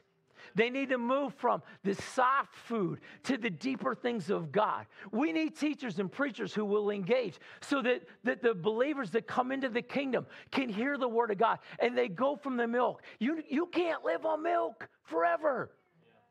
They 0.55 0.69
need 0.69 0.89
to 0.89 0.97
move 0.97 1.33
from 1.35 1.61
the 1.83 1.95
soft 1.95 2.55
food 2.55 2.99
to 3.23 3.37
the 3.37 3.49
deeper 3.49 3.95
things 3.95 4.29
of 4.29 4.51
God. 4.51 4.85
We 5.11 5.31
need 5.31 5.57
teachers 5.57 5.99
and 5.99 6.11
preachers 6.11 6.53
who 6.53 6.65
will 6.65 6.89
engage 6.89 7.39
so 7.61 7.81
that, 7.81 8.03
that 8.23 8.41
the 8.41 8.53
believers 8.53 9.11
that 9.11 9.27
come 9.27 9.51
into 9.51 9.69
the 9.69 9.81
kingdom 9.81 10.25
can 10.51 10.69
hear 10.69 10.97
the 10.97 11.07
word 11.07 11.31
of 11.31 11.37
God 11.37 11.59
and 11.79 11.97
they 11.97 12.07
go 12.07 12.35
from 12.35 12.57
the 12.57 12.67
milk. 12.67 13.01
You, 13.19 13.43
you 13.49 13.67
can't 13.67 14.03
live 14.03 14.25
on 14.25 14.43
milk 14.43 14.87
forever. 15.03 15.71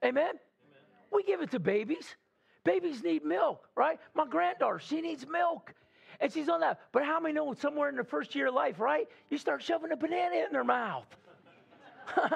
Yeah. 0.03 0.09
Amen? 0.09 0.25
Amen? 0.25 0.41
We 1.13 1.23
give 1.23 1.41
it 1.43 1.51
to 1.53 1.61
babies. 1.61 2.17
Babies 2.65 3.03
need 3.03 3.25
milk, 3.25 3.67
right? 3.75 3.99
My 4.15 4.27
granddaughter, 4.27 4.79
she 4.79 5.01
needs 5.01 5.27
milk. 5.27 5.75
And 6.21 6.33
she's 6.33 6.49
on 6.49 6.61
that. 6.61 6.81
But 6.93 7.05
how 7.05 7.21
many 7.21 7.35
know 7.35 7.55
somewhere 7.55 7.89
in 7.89 7.97
the 7.97 8.05
first 8.05 8.35
year 8.35 8.49
of 8.49 8.55
life, 8.55 8.81
right? 8.81 9.09
You 9.31 9.39
start 9.39 9.63
shoving 9.63 9.93
a 9.93 9.97
banana 9.97 10.37
in 10.47 10.53
their 10.53 10.65
mouth. 10.65 11.07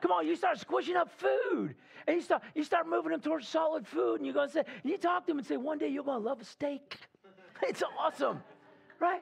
Come 0.00 0.12
on, 0.12 0.26
you 0.26 0.36
start 0.36 0.58
squishing 0.58 0.96
up 0.96 1.10
food. 1.18 1.74
And 2.06 2.16
you 2.16 2.22
start, 2.22 2.42
you 2.54 2.64
start 2.64 2.88
moving 2.88 3.12
them 3.12 3.20
towards 3.20 3.48
solid 3.48 3.86
food. 3.86 4.16
And 4.16 4.26
you're 4.26 4.34
going 4.34 4.48
to 4.48 4.54
say, 4.54 4.64
you 4.82 4.96
talk 4.96 5.24
to 5.24 5.32
them 5.32 5.38
and 5.38 5.46
say, 5.46 5.56
one 5.56 5.78
day 5.78 5.88
you're 5.88 6.04
going 6.04 6.22
to 6.22 6.28
love 6.28 6.40
a 6.40 6.44
steak. 6.44 6.98
It's 7.60 7.82
awesome, 7.98 8.40
right? 9.00 9.20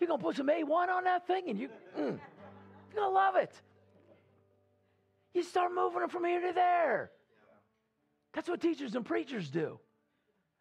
You're 0.00 0.08
going 0.08 0.18
to 0.18 0.26
put 0.26 0.34
some 0.34 0.48
A1 0.48 0.88
on 0.88 1.04
that 1.04 1.28
thing 1.28 1.48
and 1.48 1.56
you, 1.56 1.68
mm, 1.96 1.96
you're 1.96 2.96
going 2.96 3.08
to 3.08 3.08
love 3.08 3.36
it. 3.36 3.52
You 5.32 5.44
start 5.44 5.70
moving 5.72 6.00
them 6.00 6.08
from 6.08 6.24
here 6.24 6.40
to 6.40 6.52
there. 6.52 7.12
That's 8.32 8.48
what 8.48 8.60
teachers 8.60 8.96
and 8.96 9.04
preachers 9.04 9.48
do. 9.48 9.78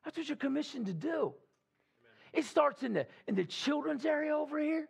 That's 0.03 0.15
what 0.15 0.29
you're 0.29 0.37
commissioned 0.37 0.85
to 0.85 0.93
do. 0.93 1.33
It 2.33 2.45
starts 2.45 2.83
in 2.83 2.93
the, 2.93 3.07
in 3.27 3.33
the 3.33 3.45
children's 3.45 4.05
area 4.05 4.35
over 4.35 4.59
here. 4.59 4.87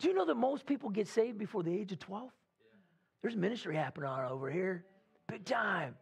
Do 0.00 0.08
you 0.08 0.14
know 0.14 0.24
that 0.24 0.34
most 0.34 0.66
people 0.66 0.90
get 0.90 1.06
saved 1.06 1.38
before 1.38 1.62
the 1.62 1.72
age 1.72 1.92
of 1.92 2.00
12? 2.00 2.30
There's 3.22 3.36
ministry 3.36 3.76
happening 3.76 4.08
on 4.08 4.30
over 4.30 4.50
here. 4.50 4.84
Big 5.28 5.44
time. 5.44 5.94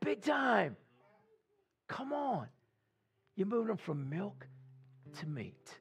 Big 0.00 0.22
time. 0.22 0.76
Come 1.88 2.12
on. 2.12 2.46
You're 3.36 3.46
moving 3.46 3.68
them 3.68 3.76
from 3.76 4.08
milk 4.08 4.46
to 5.20 5.26
meat. 5.26 5.78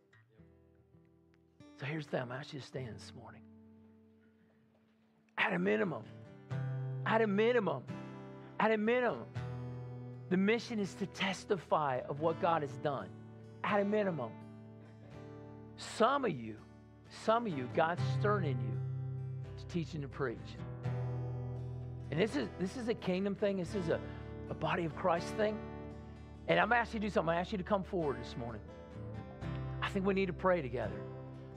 So 1.79 1.85
here's 1.85 2.05
the 2.05 2.17
thing 2.17 2.29
you 2.51 2.59
to 2.59 2.65
stand 2.65 2.95
this 2.95 3.13
morning. 3.17 3.41
At 5.37 5.53
a 5.53 5.59
minimum, 5.59 6.03
at 7.05 7.21
a 7.21 7.27
minimum, 7.27 7.83
at 8.59 8.71
a 8.71 8.77
minimum, 8.77 9.25
the 10.29 10.37
mission 10.37 10.79
is 10.79 10.93
to 10.95 11.07
testify 11.07 12.01
of 12.07 12.19
what 12.19 12.39
God 12.41 12.61
has 12.61 12.77
done. 12.77 13.07
At 13.63 13.79
a 13.79 13.85
minimum. 13.85 14.31
Some 15.77 16.25
of 16.25 16.31
you, 16.31 16.57
some 17.25 17.47
of 17.47 17.57
you, 17.57 17.67
God's 17.73 18.01
stirring 18.19 18.51
in 18.51 18.59
you 18.59 18.80
teaching 19.71 20.01
to 20.01 20.07
preach. 20.07 20.37
And 22.11 22.19
this 22.19 22.35
is 22.35 22.49
this 22.59 22.75
is 22.77 22.87
a 22.89 22.93
kingdom 22.93 23.35
thing. 23.35 23.57
This 23.57 23.73
is 23.73 23.89
a, 23.89 23.99
a 24.49 24.53
body 24.53 24.85
of 24.85 24.95
Christ 24.95 25.27
thing. 25.35 25.57
And 26.47 26.59
I'm 26.59 26.73
asking 26.73 27.01
you 27.01 27.07
to 27.07 27.11
do 27.11 27.13
something. 27.13 27.33
I 27.33 27.39
ask 27.39 27.51
you 27.51 27.57
to 27.57 27.63
come 27.63 27.83
forward 27.83 28.17
this 28.21 28.35
morning. 28.37 28.61
I 29.81 29.89
think 29.89 30.05
we 30.05 30.13
need 30.13 30.27
to 30.27 30.33
pray 30.33 30.61
together. 30.61 30.99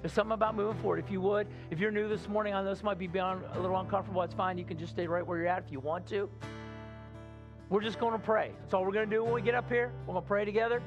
There's 0.00 0.12
something 0.12 0.32
about 0.32 0.54
moving 0.54 0.80
forward. 0.82 1.02
If 1.02 1.10
you 1.10 1.20
would, 1.22 1.46
if 1.70 1.78
you're 1.78 1.90
new 1.90 2.08
this 2.08 2.28
morning, 2.28 2.54
I 2.54 2.62
know 2.62 2.68
this 2.68 2.82
might 2.82 2.98
be 2.98 3.06
beyond 3.06 3.42
a 3.54 3.60
little 3.60 3.78
uncomfortable. 3.80 4.22
It's 4.22 4.34
fine. 4.34 4.58
You 4.58 4.64
can 4.64 4.78
just 4.78 4.92
stay 4.92 5.06
right 5.06 5.26
where 5.26 5.38
you're 5.38 5.46
at 5.46 5.64
if 5.64 5.72
you 5.72 5.80
want 5.80 6.06
to. 6.08 6.28
We're 7.70 7.80
just 7.80 7.98
going 7.98 8.12
to 8.12 8.18
pray. 8.18 8.52
That's 8.60 8.74
all 8.74 8.84
we're 8.84 8.92
going 8.92 9.08
to 9.08 9.16
do 9.16 9.24
when 9.24 9.32
we 9.32 9.40
get 9.40 9.54
up 9.54 9.68
here. 9.70 9.90
We're 10.06 10.12
going 10.12 10.22
to 10.22 10.28
pray 10.28 10.44
together. 10.44 10.82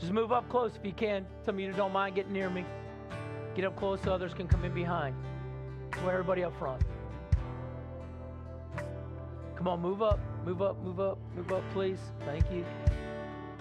Just 0.00 0.12
move 0.12 0.32
up 0.32 0.48
close 0.48 0.72
if 0.76 0.84
you 0.84 0.92
can. 0.92 1.26
Some 1.44 1.56
of 1.56 1.60
you 1.60 1.72
don't 1.72 1.92
mind 1.92 2.14
getting 2.14 2.32
near 2.32 2.48
me. 2.48 2.64
Get 3.54 3.66
up 3.66 3.76
close 3.76 4.00
so 4.02 4.12
others 4.12 4.32
can 4.32 4.48
come 4.48 4.64
in 4.64 4.72
behind. 4.72 5.14
Where 6.02 6.14
everybody 6.14 6.42
up 6.42 6.58
front. 6.58 6.82
Come 9.56 9.68
on, 9.68 9.80
move 9.82 10.00
up, 10.00 10.18
move 10.46 10.62
up, 10.62 10.82
move 10.82 11.00
up, 11.00 11.18
move 11.36 11.52
up, 11.52 11.62
please. 11.74 11.98
Thank 12.24 12.50
you. 12.50 12.64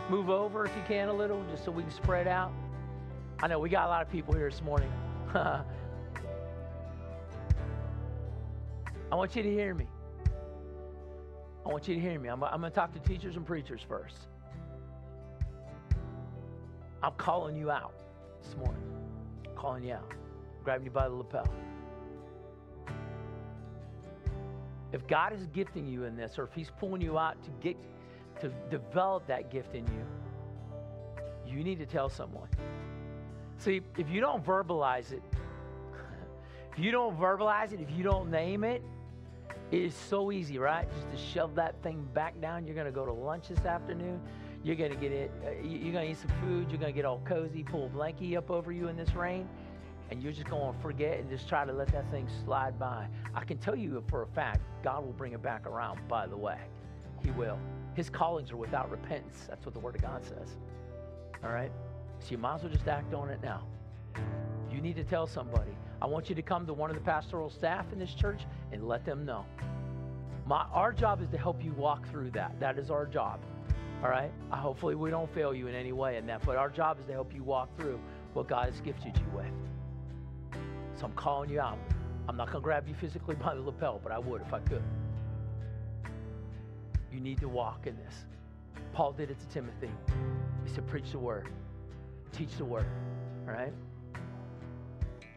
Move 0.10 0.30
over 0.30 0.66
if 0.66 0.74
you 0.76 0.82
can 0.88 1.10
a 1.10 1.14
little, 1.14 1.44
just 1.52 1.66
so 1.66 1.72
we 1.72 1.84
can 1.84 1.92
spread 1.92 2.26
out. 2.26 2.54
I 3.40 3.48
know 3.48 3.60
we 3.60 3.70
got 3.70 3.86
a 3.86 3.90
lot 3.90 4.02
of 4.02 4.10
people 4.10 4.34
here 4.34 4.50
this 4.50 4.62
morning. 4.62 4.92
I 5.36 5.62
want 9.12 9.36
you 9.36 9.44
to 9.44 9.50
hear 9.52 9.74
me. 9.74 9.88
I 11.66 11.70
want 11.70 11.88
you 11.88 11.96
to 11.96 12.02
hear 12.02 12.18
me. 12.18 12.30
I'm, 12.30 12.42
I'm 12.44 12.62
going 12.62 12.72
to 12.72 12.76
talk 12.76 12.94
to 12.94 13.00
teachers 13.00 13.36
and 13.36 13.46
preachers 13.46 13.82
first. 13.88 14.16
I'm 17.02 17.14
calling 17.14 17.56
you 17.56 17.72
out 17.72 17.94
this 18.44 18.56
morning. 18.58 18.84
I'm 19.46 19.56
calling 19.56 19.84
you 19.84 19.94
out. 19.94 20.14
grabbing 20.64 20.86
you 20.86 20.92
by 20.92 21.08
the 21.08 21.16
lapel. 21.16 21.48
If 24.92 25.08
God 25.08 25.34
is 25.34 25.46
gifting 25.48 25.88
you 25.88 26.04
in 26.06 26.16
this, 26.16 26.38
or 26.38 26.44
if 26.44 26.54
He's 26.54 26.72
pulling 26.80 27.02
you 27.02 27.18
out 27.18 27.42
to 27.44 27.52
get 27.62 27.78
to 28.42 28.50
develop 28.70 29.28
that 29.28 29.52
gift 29.52 29.76
in 29.76 29.86
you, 29.86 30.06
you 31.48 31.64
need 31.64 31.80
to 31.80 31.86
tell 31.86 32.10
someone. 32.10 32.50
See, 33.58 33.82
if 33.98 34.10
you 34.10 34.20
don't 34.20 34.44
verbalize 34.44 35.12
it, 35.12 35.22
if 36.74 36.80
you 36.80 36.92
don't 36.92 37.18
verbalize 37.20 37.72
it, 37.72 37.82
if 37.82 37.92
you 37.92 38.04
don't 38.04 38.30
name 38.32 38.64
it, 38.64 38.84
it 39.72 39.82
is 39.82 39.94
so 39.94 40.32
easy, 40.32 40.58
right? 40.58 40.88
Just 40.92 41.12
to 41.12 41.32
shove 41.34 41.56
that 41.56 41.82
thing 41.84 42.08
back 42.14 42.40
down. 42.42 42.66
You're 42.66 42.76
going 42.76 42.88
to 42.88 42.92
go 42.92 43.06
to 43.06 43.14
lunch 43.14 43.50
this 43.50 43.66
afternoon. 43.66 44.20
You're 44.64 44.76
going 44.76 44.92
to 44.92 44.98
get 44.98 45.12
it. 45.12 45.32
Uh, 45.46 45.52
you're 45.64 45.94
going 45.94 46.06
to 46.06 46.12
eat 46.12 46.18
some 46.18 46.32
food. 46.42 46.70
You're 46.70 46.80
going 46.80 46.92
to 46.92 46.96
get 46.96 47.06
all 47.06 47.22
cozy, 47.26 47.64
pull 47.64 47.86
a 47.86 47.90
blankie 47.90 48.38
up 48.38 48.52
over 48.52 48.72
you 48.72 48.88
in 48.88 48.98
this 48.98 49.14
rain, 49.16 49.48
and 50.12 50.22
you're 50.22 50.34
just 50.34 50.50
going 50.50 50.74
to 50.74 50.82
forget 50.82 51.20
and 51.20 51.30
just 51.30 51.48
try 51.48 51.66
to 51.66 51.72
let 51.72 51.88
that 51.94 52.10
thing 52.12 52.28
slide 52.44 52.78
by. 52.78 53.08
I 53.34 53.46
can 53.46 53.58
tell 53.58 53.76
you 53.76 54.04
for 54.10 54.24
a 54.24 54.28
fact, 54.28 54.62
God 54.84 55.06
will 55.06 55.14
bring 55.14 55.34
it 55.34 55.42
back 55.42 55.66
around, 55.66 56.06
by 56.08 56.28
the 56.28 56.38
way. 56.38 56.58
He 57.24 57.32
will. 57.32 57.58
His 57.96 58.10
callings 58.10 58.52
are 58.52 58.58
without 58.58 58.92
repentance. 58.92 59.46
That's 59.48 59.66
what 59.66 59.74
the 59.74 59.80
Word 59.80 59.96
of 59.96 60.02
God 60.02 60.24
says. 60.24 60.58
All 61.44 61.52
right? 61.52 61.72
So 62.20 62.32
you 62.32 62.38
might 62.38 62.56
as 62.56 62.64
well 62.64 62.74
just 62.74 62.88
act 62.88 63.14
on 63.14 63.30
it 63.30 63.40
now. 63.42 63.64
You 64.72 64.82
need 64.82 64.96
to 64.98 65.04
tell 65.04 65.26
somebody. 65.26 65.72
I 66.02 66.06
want 66.06 66.30
you 66.30 66.36
to 66.36 66.42
come 66.42 66.66
to 66.66 66.74
one 66.74 66.90
of 66.90 66.96
the 66.96 67.02
pastoral 67.02 67.50
staff 67.50 67.86
in 67.92 68.00
this 68.00 68.14
church 68.14 68.42
and 68.72 68.88
let 68.88 69.06
them 69.06 69.26
know. 69.26 69.46
My, 70.46 70.66
our 70.74 70.92
job 70.92 71.22
is 71.22 71.30
to 71.30 71.38
help 71.38 71.64
you 71.64 71.72
walk 71.74 72.10
through 72.10 72.32
that. 72.32 72.60
That 72.60 72.78
is 72.78 72.90
our 72.90 73.06
job. 73.06 73.40
All 74.04 74.10
right? 74.10 74.32
Hopefully, 74.52 74.96
we 74.96 75.10
don't 75.10 75.32
fail 75.34 75.54
you 75.54 75.68
in 75.68 75.76
any 75.76 75.92
way 75.92 76.18
in 76.18 76.26
that. 76.28 76.46
But 76.46 76.56
our 76.56 76.70
job 76.70 77.00
is 77.00 77.06
to 77.06 77.12
help 77.12 77.34
you 77.34 77.44
walk 77.44 77.70
through 77.78 78.00
what 78.34 78.48
God 78.48 78.70
has 78.70 78.80
gifted 78.82 79.18
you 79.18 79.26
with. 79.36 80.60
So 80.96 81.06
I'm 81.06 81.14
calling 81.14 81.50
you 81.50 81.60
out. 81.60 81.78
I'm 82.28 82.38
not 82.38 82.48
going 82.48 82.62
to 82.62 82.64
grab 82.64 82.88
you 82.88 82.94
physically 82.94 83.36
by 83.36 83.56
the 83.56 83.62
lapel, 83.62 84.00
but 84.04 84.12
I 84.12 84.20
would 84.20 84.42
if 84.42 84.54
I 84.54 84.60
could. 84.60 84.84
You 87.12 87.20
need 87.20 87.40
to 87.40 87.50
walk 87.50 87.88
in 87.88 87.98
this. 87.98 88.26
Paul 88.94 89.14
did 89.14 89.32
it 89.32 89.40
to 89.40 89.48
Timothy. 89.48 89.90
He 90.66 90.74
said, 90.74 90.88
Preach 90.88 91.12
the 91.12 91.20
word, 91.20 91.50
teach 92.32 92.56
the 92.58 92.66
word. 92.66 92.86
All 93.48 93.54
right? 93.54 93.74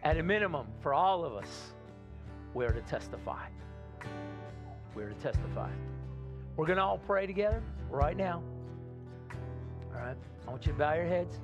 At 0.03 0.19
a 0.19 0.23
minimum, 0.23 0.67
for 0.81 0.93
all 0.93 1.25
of 1.25 1.35
us, 1.35 1.73
we're 2.55 2.73
to 2.73 2.83
testify. 2.83 3.47
We're 4.95 5.09
to 5.09 5.15
testify. 5.15 5.71
We're 6.57 6.67
going 6.67 6.77
to 6.77 6.83
all 6.83 6.99
pray 6.99 7.27
together 7.27 7.63
right 7.89 8.17
now. 8.17 8.43
All 9.95 10.01
right? 10.01 10.17
I 10.47 10.51
want 10.51 10.67
you 10.67 10.73
to 10.73 10.79
bow 10.79 10.95
your 10.95 11.07
heads. 11.07 11.39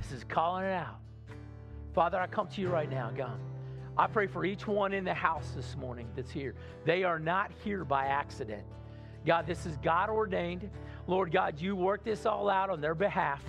This 0.00 0.12
is 0.12 0.24
calling 0.24 0.64
it 0.64 0.72
out. 0.72 1.00
Father, 1.94 2.18
I 2.18 2.26
come 2.26 2.48
to 2.48 2.60
you 2.60 2.68
right 2.68 2.90
now, 2.90 3.10
God. 3.10 3.38
I 3.98 4.06
pray 4.06 4.26
for 4.26 4.44
each 4.44 4.66
one 4.66 4.92
in 4.92 5.04
the 5.04 5.14
house 5.14 5.52
this 5.56 5.74
morning 5.76 6.08
that's 6.14 6.30
here. 6.30 6.54
They 6.84 7.02
are 7.02 7.18
not 7.18 7.50
here 7.64 7.84
by 7.84 8.06
accident. 8.06 8.62
God, 9.24 9.46
this 9.46 9.64
is 9.64 9.76
God 9.78 10.10
ordained. 10.10 10.68
Lord 11.06 11.32
God, 11.32 11.60
you 11.60 11.74
work 11.74 12.04
this 12.04 12.26
all 12.26 12.50
out 12.50 12.68
on 12.68 12.80
their 12.80 12.94
behalf. 12.94 13.42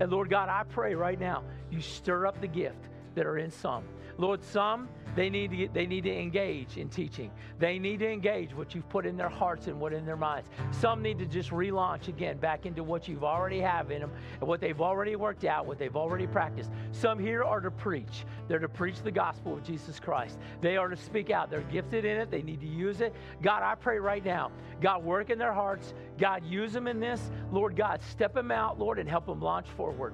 And 0.00 0.10
Lord 0.10 0.28
God, 0.28 0.48
I 0.48 0.64
pray 0.64 0.94
right 0.94 1.18
now, 1.18 1.42
you 1.70 1.80
stir 1.80 2.26
up 2.26 2.40
the 2.40 2.46
gift 2.46 2.88
that 3.14 3.26
are 3.26 3.38
in 3.38 3.50
some. 3.50 3.84
Lord, 4.18 4.42
some 4.44 4.88
they 5.14 5.30
need 5.30 5.50
to 5.52 5.68
they 5.72 5.86
need 5.86 6.04
to 6.04 6.12
engage 6.12 6.76
in 6.76 6.88
teaching. 6.88 7.30
They 7.58 7.78
need 7.78 8.00
to 8.00 8.10
engage 8.10 8.54
what 8.54 8.74
you've 8.74 8.88
put 8.88 9.06
in 9.06 9.16
their 9.16 9.28
hearts 9.28 9.68
and 9.68 9.80
what 9.80 9.92
in 9.92 10.04
their 10.04 10.16
minds. 10.16 10.50
Some 10.72 11.02
need 11.02 11.18
to 11.20 11.26
just 11.26 11.50
relaunch 11.50 12.08
again 12.08 12.38
back 12.38 12.66
into 12.66 12.82
what 12.82 13.06
you've 13.06 13.24
already 13.24 13.60
have 13.60 13.90
in 13.90 14.00
them 14.00 14.10
and 14.40 14.48
what 14.48 14.60
they've 14.60 14.80
already 14.80 15.16
worked 15.16 15.44
out, 15.44 15.66
what 15.66 15.78
they've 15.78 15.96
already 15.96 16.26
practiced. 16.26 16.70
Some 16.92 17.18
here 17.18 17.44
are 17.44 17.60
to 17.60 17.70
preach. 17.70 18.24
They're 18.48 18.58
to 18.58 18.68
preach 18.68 19.02
the 19.02 19.10
gospel 19.10 19.54
of 19.54 19.62
Jesus 19.62 20.00
Christ. 20.00 20.38
They 20.60 20.76
are 20.76 20.88
to 20.88 20.96
speak 20.96 21.30
out. 21.30 21.50
They're 21.50 21.62
gifted 21.62 22.04
in 22.04 22.16
it. 22.18 22.30
They 22.30 22.42
need 22.42 22.60
to 22.60 22.68
use 22.68 23.00
it. 23.00 23.14
God, 23.40 23.62
I 23.62 23.74
pray 23.76 23.98
right 23.98 24.24
now. 24.24 24.50
God, 24.80 25.04
work 25.04 25.30
in 25.30 25.38
their 25.38 25.54
hearts. 25.54 25.94
God, 26.18 26.44
use 26.44 26.72
them 26.72 26.88
in 26.88 26.98
this. 26.98 27.30
Lord 27.52 27.76
God, 27.76 28.02
step 28.02 28.34
them 28.34 28.50
out, 28.50 28.78
Lord, 28.78 28.98
and 28.98 29.08
help 29.08 29.26
them 29.26 29.40
launch 29.40 29.68
forward. 29.70 30.12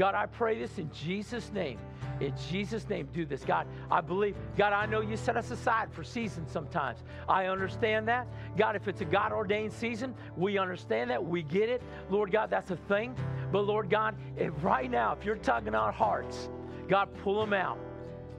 God, 0.00 0.14
I 0.14 0.24
pray 0.24 0.58
this 0.58 0.78
in 0.78 0.90
Jesus' 0.92 1.52
name. 1.52 1.78
In 2.20 2.32
Jesus' 2.48 2.88
name, 2.88 3.06
do 3.12 3.26
this. 3.26 3.44
God, 3.44 3.66
I 3.90 4.00
believe, 4.00 4.34
God, 4.56 4.72
I 4.72 4.86
know 4.86 5.02
you 5.02 5.14
set 5.14 5.36
us 5.36 5.50
aside 5.50 5.92
for 5.92 6.02
seasons 6.02 6.50
sometimes. 6.50 7.00
I 7.28 7.48
understand 7.48 8.08
that. 8.08 8.26
God, 8.56 8.76
if 8.76 8.88
it's 8.88 9.02
a 9.02 9.04
God 9.04 9.30
ordained 9.30 9.74
season, 9.74 10.14
we 10.38 10.56
understand 10.56 11.10
that. 11.10 11.22
We 11.22 11.42
get 11.42 11.68
it. 11.68 11.82
Lord 12.08 12.32
God, 12.32 12.48
that's 12.48 12.70
a 12.70 12.76
thing. 12.76 13.14
But 13.52 13.66
Lord 13.66 13.90
God, 13.90 14.14
right 14.62 14.90
now, 14.90 15.12
if 15.12 15.22
you're 15.22 15.36
tugging 15.36 15.74
our 15.74 15.92
hearts, 15.92 16.48
God, 16.88 17.10
pull 17.22 17.38
them 17.38 17.52
out 17.52 17.78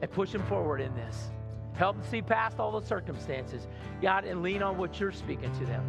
and 0.02 0.10
push 0.10 0.32
them 0.32 0.42
forward 0.48 0.82
in 0.82 0.96
this. 0.96 1.30
Help 1.76 1.96
them 1.96 2.06
see 2.10 2.24
past 2.24 2.60
all 2.60 2.80
the 2.80 2.88
circumstances, 2.88 3.68
God, 4.02 4.26
and 4.26 4.42
lean 4.42 4.64
on 4.64 4.80
what 4.80 5.00
you're 5.00 5.12
speaking 5.12 5.52
to 5.60 5.66
them. 5.68 5.88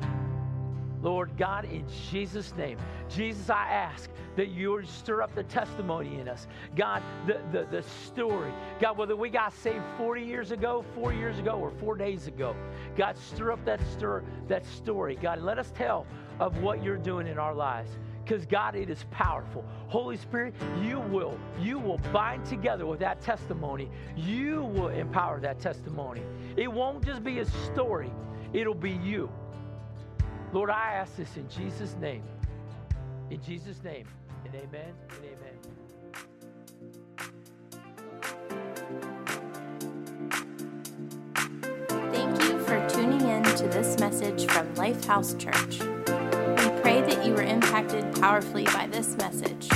Lord 1.01 1.37
God, 1.37 1.65
in 1.65 1.85
Jesus' 2.11 2.55
name. 2.57 2.79
Jesus, 3.09 3.51
I 3.51 3.69
ask 3.69 4.09
that 4.37 4.49
you 4.49 4.73
would 4.73 4.89
stir 4.89 5.23
up 5.23 5.35
the 5.35 5.45
testimony 5.45 6.21
in 6.21 6.29
us. 6.29 6.47
God, 6.77 7.03
the, 7.27 7.41
the, 7.53 7.67
the 7.71 7.83
story. 7.83 8.53
God, 8.81 8.97
whether 8.97 9.17
we 9.17 9.31
got 9.31 9.53
saved 9.53 9.85
40 9.99 10.23
years 10.23 10.51
ago, 10.51 10.85
four 10.95 11.13
years 11.13 11.39
ago, 11.39 11.53
or 11.53 11.71
four 11.71 11.97
days 11.97 12.27
ago, 12.27 12.57
God, 12.97 13.17
stir 13.17 13.53
up 13.53 13.65
that 13.65 13.81
stir, 13.93 14.23
that 14.49 14.65
story. 14.65 15.17
God, 15.21 15.41
let 15.41 15.59
us 15.59 15.73
tell 15.77 16.07
of 16.41 16.63
what 16.63 16.83
you're 16.83 16.97
doing 16.97 17.27
in 17.27 17.39
our 17.39 17.55
lives. 17.55 17.91
Because 18.25 18.47
God, 18.47 18.77
it 18.77 18.89
is 18.89 19.05
powerful. 19.11 19.65
Holy 19.89 20.17
Spirit, 20.17 20.55
you 20.81 21.01
will, 21.01 21.39
you 21.61 21.79
will 21.79 21.99
bind 22.13 22.45
together 22.45 22.87
with 22.87 23.01
that 23.01 23.21
testimony. 23.21 23.91
You 24.17 24.63
will 24.63 24.89
empower 24.89 25.41
that 25.41 25.59
testimony. 25.59 26.23
It 26.57 26.71
won't 26.71 27.05
just 27.05 27.25
be 27.25 27.41
a 27.41 27.45
story, 27.45 28.13
it'll 28.53 28.75
be 28.75 28.93
you. 28.93 29.31
Lord, 30.53 30.71
I 30.71 30.93
ask 30.93 31.17
this 31.17 31.37
in 31.37 31.49
Jesus' 31.49 31.97
name. 32.01 32.23
In 33.31 33.43
Jesus' 33.43 33.83
name. 33.83 34.07
And 34.53 34.63
amen 34.63 34.95
amen. 35.23 35.57
Thank 42.13 42.43
you 42.43 42.59
for 42.61 42.87
tuning 42.89 43.29
in 43.29 43.43
to 43.45 43.69
this 43.69 43.99
message 43.99 44.47
from 44.51 44.75
Lifehouse 44.75 45.39
Church. 45.39 45.81
We 45.81 46.81
pray 46.81 47.01
that 47.01 47.25
you 47.25 47.33
were 47.33 47.43
impacted 47.43 48.15
powerfully 48.17 48.65
by 48.65 48.89
this 48.89 49.17
message. 49.17 49.71